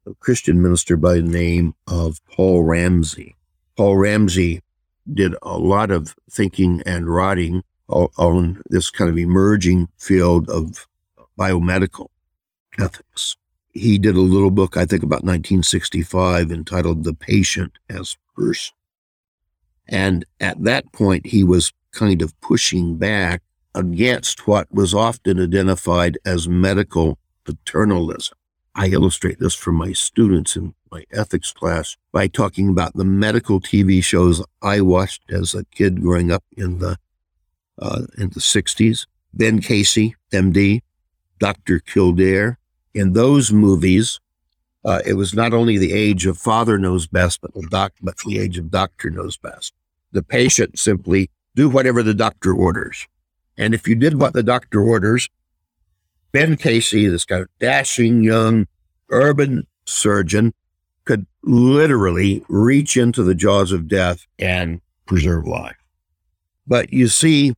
[0.06, 3.36] a Christian minister by the name of Paul Ramsey.
[3.76, 4.62] Paul Ramsey
[5.12, 10.88] did a lot of thinking and writing on this kind of emerging field of
[11.40, 12.08] biomedical
[12.78, 13.38] ethics.
[13.78, 18.74] He did a little book, I think about 1965, entitled The Patient as Person.
[19.88, 23.42] And at that point, he was kind of pushing back
[23.76, 28.36] against what was often identified as medical paternalism.
[28.74, 33.60] I illustrate this for my students in my ethics class by talking about the medical
[33.60, 36.98] TV shows I watched as a kid growing up in the
[37.80, 39.06] uh, in the 60s.
[39.34, 40.82] Ben Casey, MD,
[41.40, 41.80] Dr.
[41.80, 42.58] Kildare.
[42.98, 44.20] In those movies,
[44.84, 48.18] uh, it was not only the age of father knows best, but the doc, but
[48.26, 49.72] the age of doctor knows best.
[50.14, 53.08] The patient simply do whatever the doctor orders.
[53.56, 55.30] And if you did what the doctor orders,
[56.32, 58.66] Ben Casey, this kind of dashing young
[59.12, 60.56] urban surgeon,
[61.06, 65.78] could literally reach into the jaws of death and preserve life.
[66.66, 67.54] But you see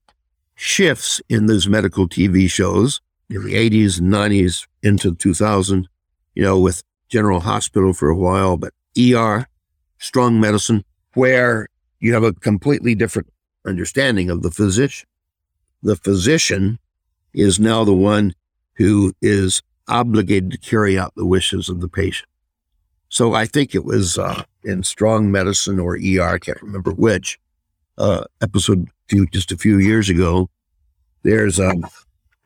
[0.55, 5.87] shifts in those medical TV shows in the 80s and 90s into 2000,
[6.35, 9.47] you know, with General Hospital for a while, but ER,
[9.97, 11.67] strong medicine, where
[11.99, 13.31] you have a completely different
[13.65, 15.07] understanding of the physician.
[15.81, 16.79] The physician
[17.33, 18.33] is now the one
[18.75, 22.29] who is obligated to carry out the wishes of the patient.
[23.09, 27.39] So I think it was uh, in Strong Medicine or ER, I can't remember which
[27.97, 30.49] uh, episode few, just a few years ago.
[31.23, 31.73] There's a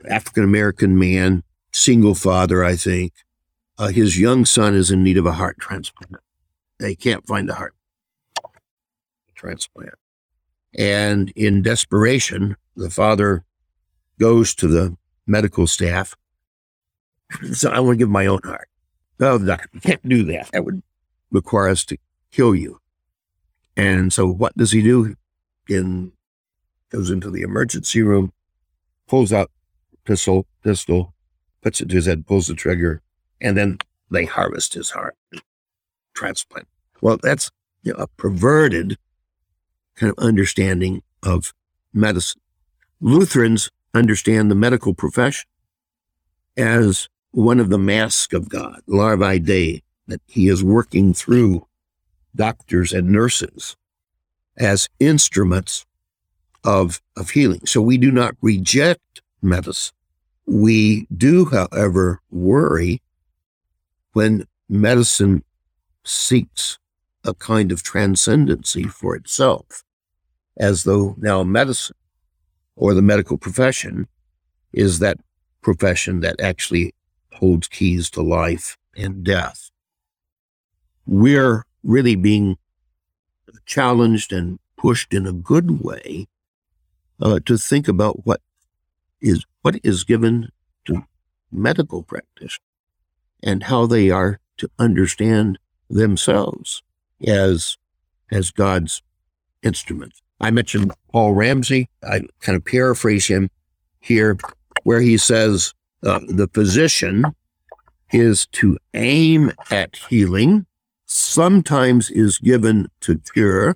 [0.10, 3.14] African American man, single father, I think.
[3.78, 6.22] Uh, his young son is in need of a heart transplant.
[6.80, 7.76] They can't find a heart
[9.36, 9.96] transplant.
[10.78, 13.46] And in desperation, the father
[14.20, 14.98] goes to the
[15.28, 16.16] medical staff.
[17.54, 18.68] So I want to give my own heart.
[19.20, 20.52] Oh, the doctor, you can't do that.
[20.52, 20.84] That would
[21.32, 21.98] require us to
[22.32, 22.80] kill you.
[23.76, 25.16] And so what does he do?
[25.68, 26.12] In
[26.92, 28.32] goes into the emergency room,
[29.08, 29.50] pulls out
[30.06, 31.14] pistol, pistol,
[31.64, 33.02] puts it to his head, pulls the trigger,
[33.42, 33.78] and then
[34.12, 35.16] they harvest his heart,
[36.14, 36.68] transplant.
[37.02, 37.50] Well, that's
[37.82, 38.98] you know, a perverted
[39.96, 41.54] kind of understanding of
[41.94, 42.42] medicine.
[43.02, 45.48] Lutherans understand the medical profession
[46.58, 51.66] as one of the masks of God, larvae Dei, that he is working through
[52.36, 53.76] doctors and nurses
[54.58, 55.86] as instruments
[56.64, 57.66] of, of healing.
[57.66, 59.96] So we do not reject medicine.
[60.46, 63.02] We do, however, worry
[64.14, 65.44] when medicine
[66.04, 66.78] seeks
[67.24, 69.84] a kind of transcendency for itself,
[70.58, 71.96] as though now medicine
[72.76, 74.08] or the medical profession
[74.74, 75.18] is that
[75.62, 76.94] profession that actually
[77.34, 79.72] holds keys to life and death.
[81.06, 82.58] We're really being
[83.66, 86.28] challenged and pushed in a good way
[87.22, 88.42] uh, to think about what
[89.24, 90.50] is what is given
[90.86, 91.04] to
[91.52, 92.60] medical practitioners
[93.42, 95.58] and how they are to understand
[95.90, 96.84] themselves
[97.26, 97.78] as
[98.32, 99.02] as God's
[99.62, 100.22] instruments.
[100.40, 101.90] I mentioned Paul Ramsey.
[102.04, 103.50] I kind of paraphrase him
[104.00, 104.38] here,
[104.84, 107.24] where he says uh, the physician
[108.12, 110.66] is to aim at healing,
[111.06, 113.76] sometimes is given to cure,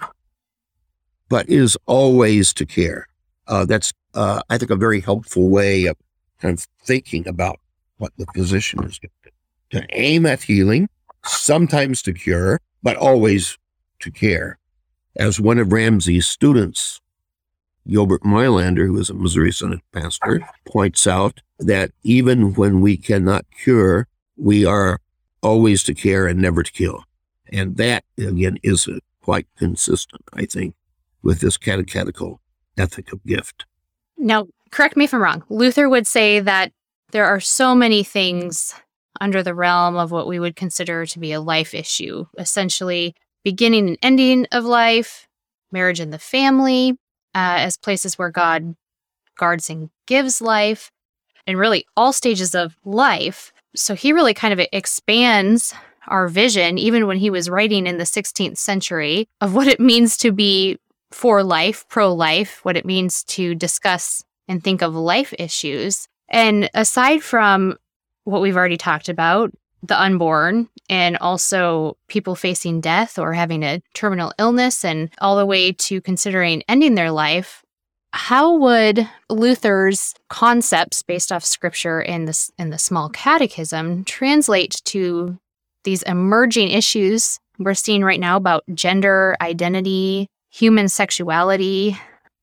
[1.30, 3.08] but is always to care.
[3.48, 5.98] Uh, that's, uh, I think, a very helpful way of
[6.42, 7.60] kind of thinking about
[7.98, 9.80] what the physician is going to do.
[9.80, 10.88] To aim at healing,
[11.26, 13.58] sometimes to cure, but always
[14.00, 14.60] to care.
[15.16, 17.02] As one of Ramsey's students,
[17.88, 23.46] Gilbert Meilaender, who is a Missouri Synod pastor, points out that even when we cannot
[23.64, 25.00] cure, we are
[25.42, 27.04] always to care and never to kill.
[27.52, 28.88] And that, again, is
[29.22, 30.76] quite consistent, I think,
[31.24, 32.42] with this catechetical
[32.78, 33.66] ethic of gift.
[34.18, 35.44] Now, correct me if I'm wrong.
[35.50, 36.72] Luther would say that
[37.12, 38.74] there are so many things
[39.22, 43.88] under the realm of what we would consider to be a life issue, essentially beginning
[43.88, 45.28] and ending of life,
[45.72, 46.92] marriage and the family,
[47.34, 48.76] uh, as places where God
[49.38, 50.92] guards and gives life,
[51.46, 53.54] and really all stages of life.
[53.76, 55.74] So he really kind of expands
[56.08, 60.18] our vision, even when he was writing in the 16th century, of what it means
[60.18, 60.78] to be
[61.12, 66.08] for life, pro life, what it means to discuss and think of life issues.
[66.30, 67.78] And aside from
[68.24, 69.52] what we've already talked about,
[69.84, 75.46] the unborn and also people facing death or having a terminal illness and all the
[75.46, 77.64] way to considering ending their life
[78.14, 85.38] how would luther's concepts based off scripture in this in the small catechism translate to
[85.84, 91.98] these emerging issues we're seeing right now about gender identity human sexuality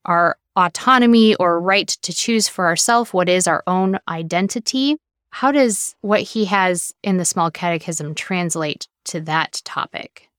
[0.05, 4.96] our autonomy or right to choose for ourselves what is our own identity
[5.34, 10.30] how does what he has in the small catechism translate to that topic?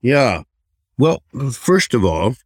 [0.00, 0.42] Yeah.
[0.96, 2.36] Well, first of all,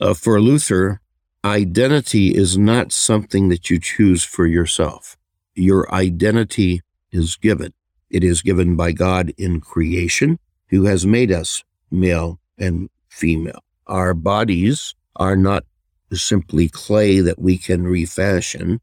[0.00, 1.00] uh, for Luther,
[1.44, 5.16] identity is not something that you choose for yourself.
[5.56, 7.72] Your identity is given.
[8.08, 13.62] It is given by God in creation, who has made us male and female.
[13.86, 15.64] Our bodies are not
[16.12, 18.80] simply clay that we can refashion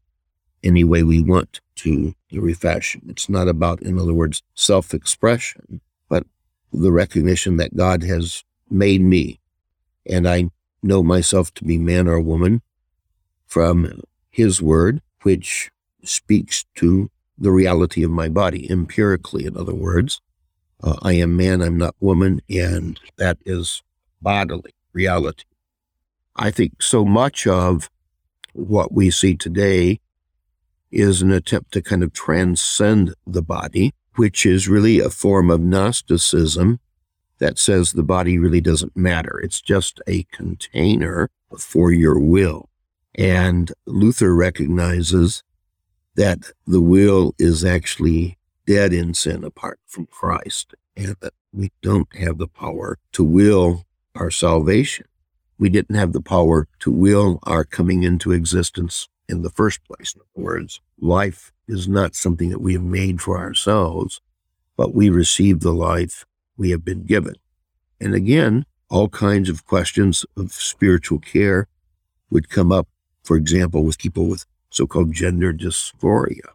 [0.62, 3.02] any way we want to refashion.
[3.08, 6.24] It's not about, in other words, self expression, but
[6.72, 9.40] the recognition that God has made me.
[10.06, 10.50] And I
[10.82, 12.62] know myself to be man or woman
[13.46, 14.00] from
[14.30, 15.70] his word, which
[16.04, 20.20] speaks to the reality of my body empirically, in other words.
[20.82, 23.82] Uh, I am man, I'm not woman, and that is
[24.20, 25.44] bodily reality.
[26.36, 27.90] I think so much of
[28.52, 30.00] what we see today
[30.90, 35.60] is an attempt to kind of transcend the body, which is really a form of
[35.60, 36.80] Gnosticism
[37.38, 39.40] that says the body really doesn't matter.
[39.40, 42.68] It's just a container for your will.
[43.14, 45.42] And Luther recognizes
[46.16, 52.14] that the will is actually dead in sin apart from Christ and that we don't
[52.16, 53.84] have the power to will
[54.14, 55.06] our salvation
[55.60, 60.14] we didn't have the power to will our coming into existence in the first place.
[60.14, 64.22] In other words, life is not something that we have made for ourselves,
[64.76, 66.24] but we receive the life
[66.56, 67.34] we have been given.
[68.00, 71.68] And again, all kinds of questions of spiritual care
[72.30, 72.88] would come up,
[73.22, 76.48] for example, with people with so-called gender dysphoria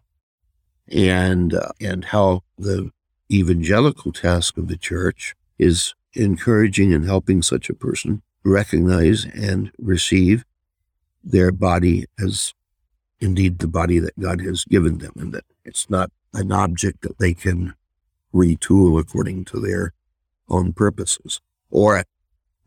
[0.87, 2.89] and, uh, and how the
[3.31, 10.45] evangelical task of the church is encouraging and helping such a person recognize and receive
[11.23, 12.53] their body as
[13.19, 17.17] indeed the body that God has given them, and that it's not an object that
[17.17, 17.73] they can
[18.33, 19.93] retool according to their
[20.49, 21.41] own purposes.
[21.69, 22.07] Or at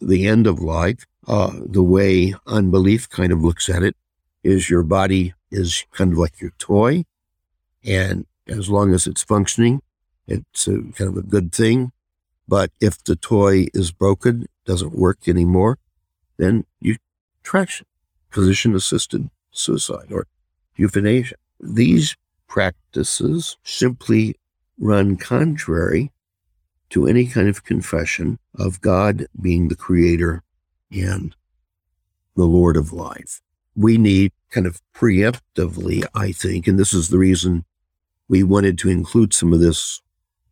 [0.01, 3.95] the end of life, uh, the way unbelief kind of looks at it
[4.43, 7.05] is your body is kind of like your toy.
[7.85, 9.83] And as long as it's functioning,
[10.27, 11.93] it's a, kind of a good thing.
[12.49, 15.79] But if the toy is broken, doesn't work anymore,
[16.39, 16.97] then you
[17.43, 17.87] trash it.
[18.31, 20.27] Physician assisted suicide or
[20.77, 21.37] euthanasia.
[21.61, 24.37] These practices simply
[24.79, 26.11] run contrary
[26.91, 30.43] to any kind of confession of God being the creator
[30.91, 31.37] and
[32.35, 33.43] the Lord of life.
[33.77, 37.65] We need kind of preemptively, I think, and this is the reason
[38.29, 40.01] we wanted to include some of this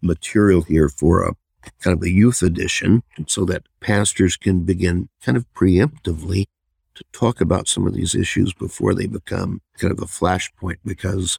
[0.03, 1.34] material here for a
[1.80, 6.46] kind of a youth edition, so that pastors can begin kind of preemptively
[6.94, 11.38] to talk about some of these issues before they become kind of a flashpoint because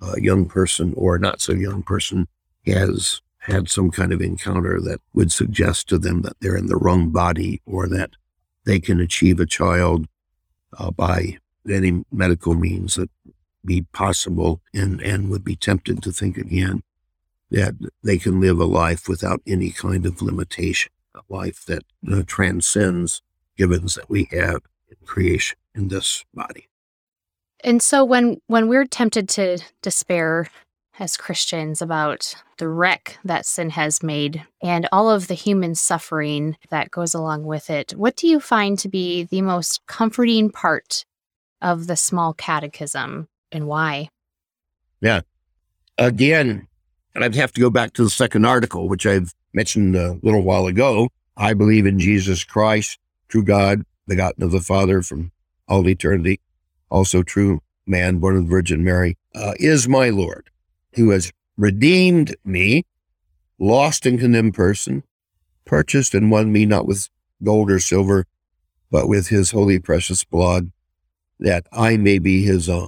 [0.00, 2.28] a young person or not so young person
[2.66, 6.76] has had some kind of encounter that would suggest to them that they're in the
[6.76, 8.10] wrong body or that
[8.64, 10.06] they can achieve a child
[10.78, 13.10] uh, by any medical means that
[13.64, 16.82] be possible and, and would be tempted to think again
[17.50, 22.22] that they can live a life without any kind of limitation, a life that uh,
[22.26, 23.22] transcends
[23.56, 26.68] givens that we have in creation in this body.
[27.64, 30.48] And so when when we're tempted to despair
[31.00, 36.56] as Christians about the wreck that sin has made and all of the human suffering
[36.70, 41.04] that goes along with it, what do you find to be the most comforting part
[41.60, 44.08] of the small catechism and why?
[45.00, 45.22] Yeah.
[45.96, 46.67] Again,
[47.18, 50.42] and I'd have to go back to the second article, which I've mentioned a little
[50.44, 51.08] while ago.
[51.36, 52.96] I believe in Jesus Christ,
[53.26, 55.32] true God, begotten of the Father from
[55.66, 56.38] all eternity,
[56.90, 60.48] also true man, born of the Virgin Mary, uh, is my Lord,
[60.94, 62.86] who has redeemed me,
[63.58, 65.02] lost and condemned person,
[65.64, 67.08] purchased and won me not with
[67.42, 68.26] gold or silver,
[68.92, 70.70] but with his holy precious blood,
[71.40, 72.86] that I may be his own,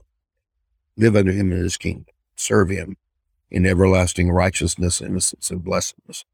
[0.97, 2.97] live under him in his kingdom, serve him,
[3.51, 6.25] in everlasting righteousness, innocence, and blessedness.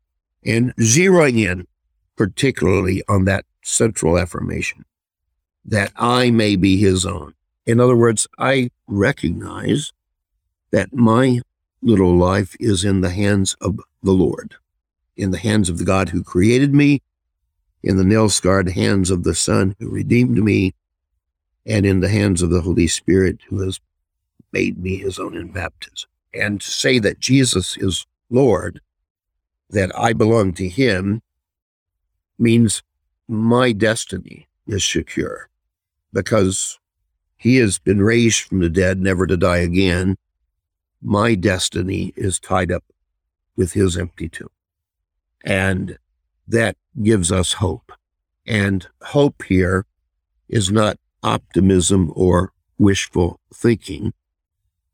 [0.45, 1.67] And zeroing in
[2.17, 4.85] particularly on that central affirmation
[5.65, 7.35] that I may be his own.
[7.67, 9.93] In other words, I recognize
[10.71, 11.41] that my
[11.83, 14.55] little life is in the hands of the Lord,
[15.17, 17.03] in the hands of the God who created me,
[17.83, 20.75] in the nail scarred hands of the Son who redeemed me,
[21.65, 23.81] and in the hands of the Holy Spirit who has
[24.53, 28.81] made me his own in baptism and to say that Jesus is Lord,
[29.71, 31.23] that I belong to him,
[32.39, 32.83] means
[33.29, 35.49] my destiny is secure
[36.13, 36.79] because
[37.37, 40.17] he has been raised from the dead, never to die again.
[41.03, 42.85] My destiny is tied up
[43.57, 44.49] with his empty tomb.
[45.45, 45.99] And
[46.49, 47.93] that gives us hope.
[48.47, 49.87] And hope here
[50.49, 54.13] is not optimism or wishful thinking,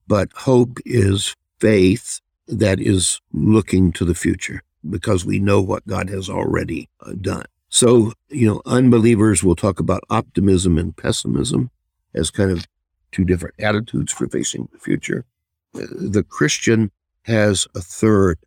[0.06, 6.10] but hope is faith that is looking to the future because we know what God
[6.10, 7.44] has already uh, done.
[7.68, 11.70] So, you know, unbelievers will talk about optimism and pessimism
[12.14, 12.66] as kind of
[13.12, 15.24] two different attitudes for facing the future.
[15.72, 16.90] The Christian
[17.22, 18.38] has a third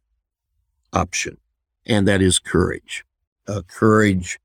[0.93, 1.37] option,
[1.87, 3.03] and that is courage.
[3.47, 4.39] A courage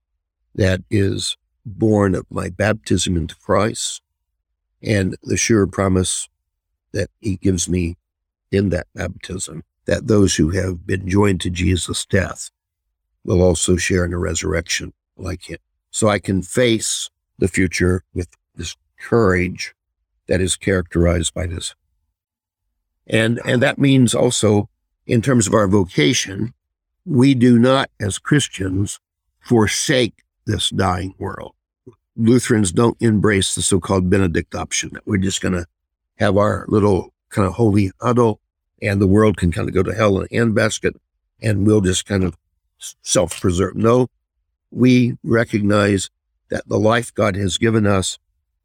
[0.54, 1.36] that is
[1.66, 4.00] born of my baptism into Christ
[4.82, 6.30] and the sure promise
[6.93, 7.97] that he gives me
[8.51, 12.51] in that baptism that those who have been joined to Jesus' death
[13.24, 15.59] will also share in the resurrection like him.
[15.91, 19.74] So I can face the future with this courage
[20.28, 21.74] that is characterized by this.
[23.07, 24.68] And, and that means also
[25.07, 26.55] in terms of our vocation,
[27.05, 29.01] we do not as Christians
[29.41, 31.55] forsake this dying world.
[32.16, 35.66] Lutherans don't embrace the so-called Benedict option that we're just going to
[36.20, 38.40] have our little kind of holy huddle
[38.82, 40.94] and the world can kind of go to hell in a handbasket
[41.42, 42.36] and we'll just kind of
[42.78, 43.74] self-preserve.
[43.74, 44.08] No,
[44.70, 46.10] we recognize
[46.50, 48.18] that the life God has given us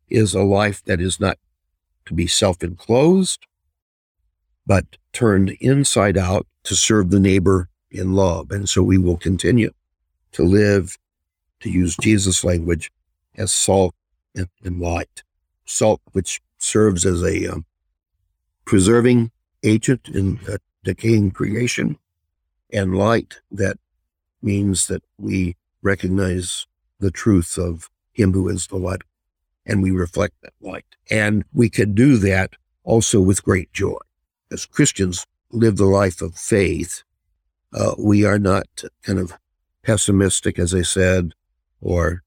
[0.09, 1.37] is a life that is not
[2.05, 3.45] to be self-enclosed,
[4.67, 8.51] but turned inside out to serve the neighbor in love.
[8.51, 9.71] And so we will continue
[10.33, 10.97] to live,
[11.61, 12.91] to use Jesus' language,
[13.37, 13.95] as salt
[14.35, 15.23] and, and light.
[15.65, 17.65] Salt, which serves as a um,
[18.65, 19.31] preserving
[19.63, 20.39] agent in
[20.83, 21.97] decaying creation,
[22.71, 23.77] and light that
[24.41, 26.67] means that we recognize
[26.99, 29.01] the truth of Him who is the light,
[29.65, 30.85] and we reflect that light.
[31.09, 32.53] And we can do that
[32.83, 33.97] also with great joy.
[34.51, 37.03] As Christians live the life of faith,
[37.73, 39.33] uh, we are not kind of
[39.83, 41.33] pessimistic, as I said,
[41.81, 42.23] or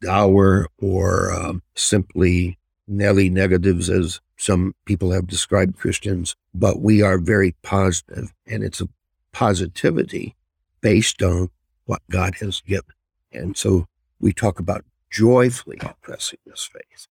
[0.00, 2.58] dour or um, simply
[2.92, 8.80] nelly negatives, as some people have described Christians, but we are very positive, and it's
[8.80, 8.88] a
[9.32, 10.36] positivity
[10.80, 11.48] based on
[11.86, 12.94] what God has given.
[13.32, 13.86] And so
[14.20, 17.06] we talk about joyfully pressing this faith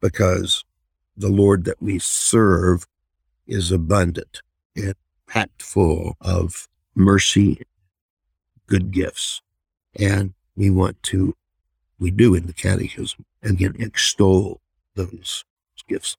[0.00, 0.64] because
[1.16, 2.86] the Lord that we serve
[3.46, 4.42] is abundant
[4.76, 4.94] and
[5.26, 7.62] packed full of mercy,
[8.66, 9.42] good gifts.
[9.98, 11.34] And we want to
[11.98, 13.24] we do in the catechism.
[13.42, 14.60] Again, extol
[14.94, 15.44] those
[15.88, 16.16] gifts.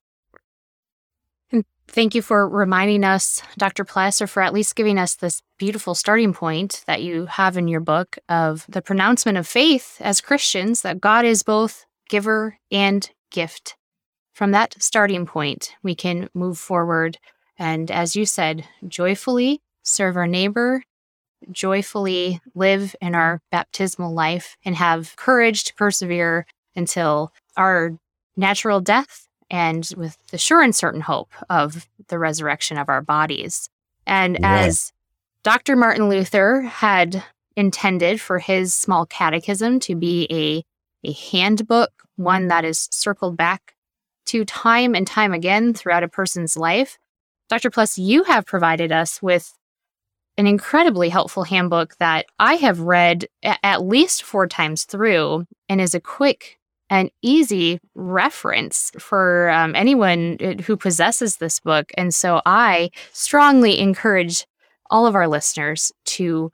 [1.52, 3.84] And thank you for reminding us, Dr.
[3.86, 7.68] Pless, or for at least giving us this beautiful starting point that you have in
[7.68, 13.10] your book of the pronouncement of faith as Christians that God is both giver and
[13.32, 13.76] gift.
[14.34, 17.18] From that starting point, we can move forward
[17.58, 20.84] and, as you said, joyfully serve our neighbor
[21.52, 26.46] joyfully live in our baptismal life and have courage to persevere
[26.76, 27.98] until our
[28.38, 33.70] natural death and with the sure and certain hope of the resurrection of our bodies.
[34.08, 34.92] And as
[35.44, 35.76] Dr.
[35.76, 37.24] Martin Luther had
[37.56, 40.64] intended for his small catechism to be a,
[41.08, 43.76] a handbook, one that is circled back
[44.28, 46.98] to time and time again throughout a person's life,
[47.50, 47.70] Dr.
[47.70, 49.54] Pless, you have provided us with
[50.38, 55.96] an incredibly helpful handbook that I have read at least four times through and is
[55.96, 56.60] a quick
[56.96, 61.92] and easy reference for um, anyone uh, who possesses this book.
[61.98, 64.46] And so I strongly encourage
[64.90, 66.54] all of our listeners to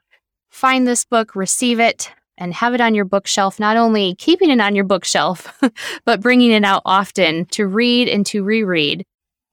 [0.50, 4.60] find this book, receive it, and have it on your bookshelf, not only keeping it
[4.60, 5.62] on your bookshelf,
[6.04, 9.06] but bringing it out often to read and to reread.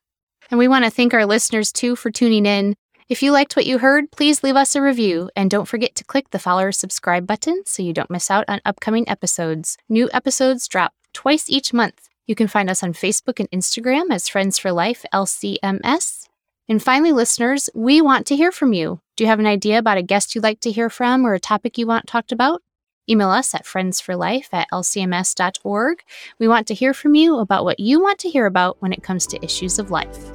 [0.50, 2.74] And we want to thank our listeners too for tuning in.
[3.10, 6.04] If you liked what you heard, please leave us a review and don't forget to
[6.04, 9.76] click the follow or subscribe button so you don't miss out on upcoming episodes.
[9.88, 12.08] New episodes drop twice each month.
[12.28, 16.28] You can find us on Facebook and Instagram as Friends for Life LCMS.
[16.68, 19.00] And finally, listeners, we want to hear from you.
[19.16, 21.40] Do you have an idea about a guest you'd like to hear from or a
[21.40, 22.62] topic you want talked about?
[23.08, 26.04] Email us at friendsforlife at lcms.org.
[26.38, 29.02] We want to hear from you about what you want to hear about when it
[29.02, 30.30] comes to issues of life.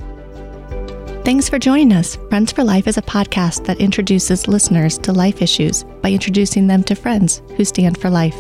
[1.26, 2.18] Thanks for joining us.
[2.30, 6.84] Friends for Life is a podcast that introduces listeners to life issues by introducing them
[6.84, 8.38] to friends who stand for life.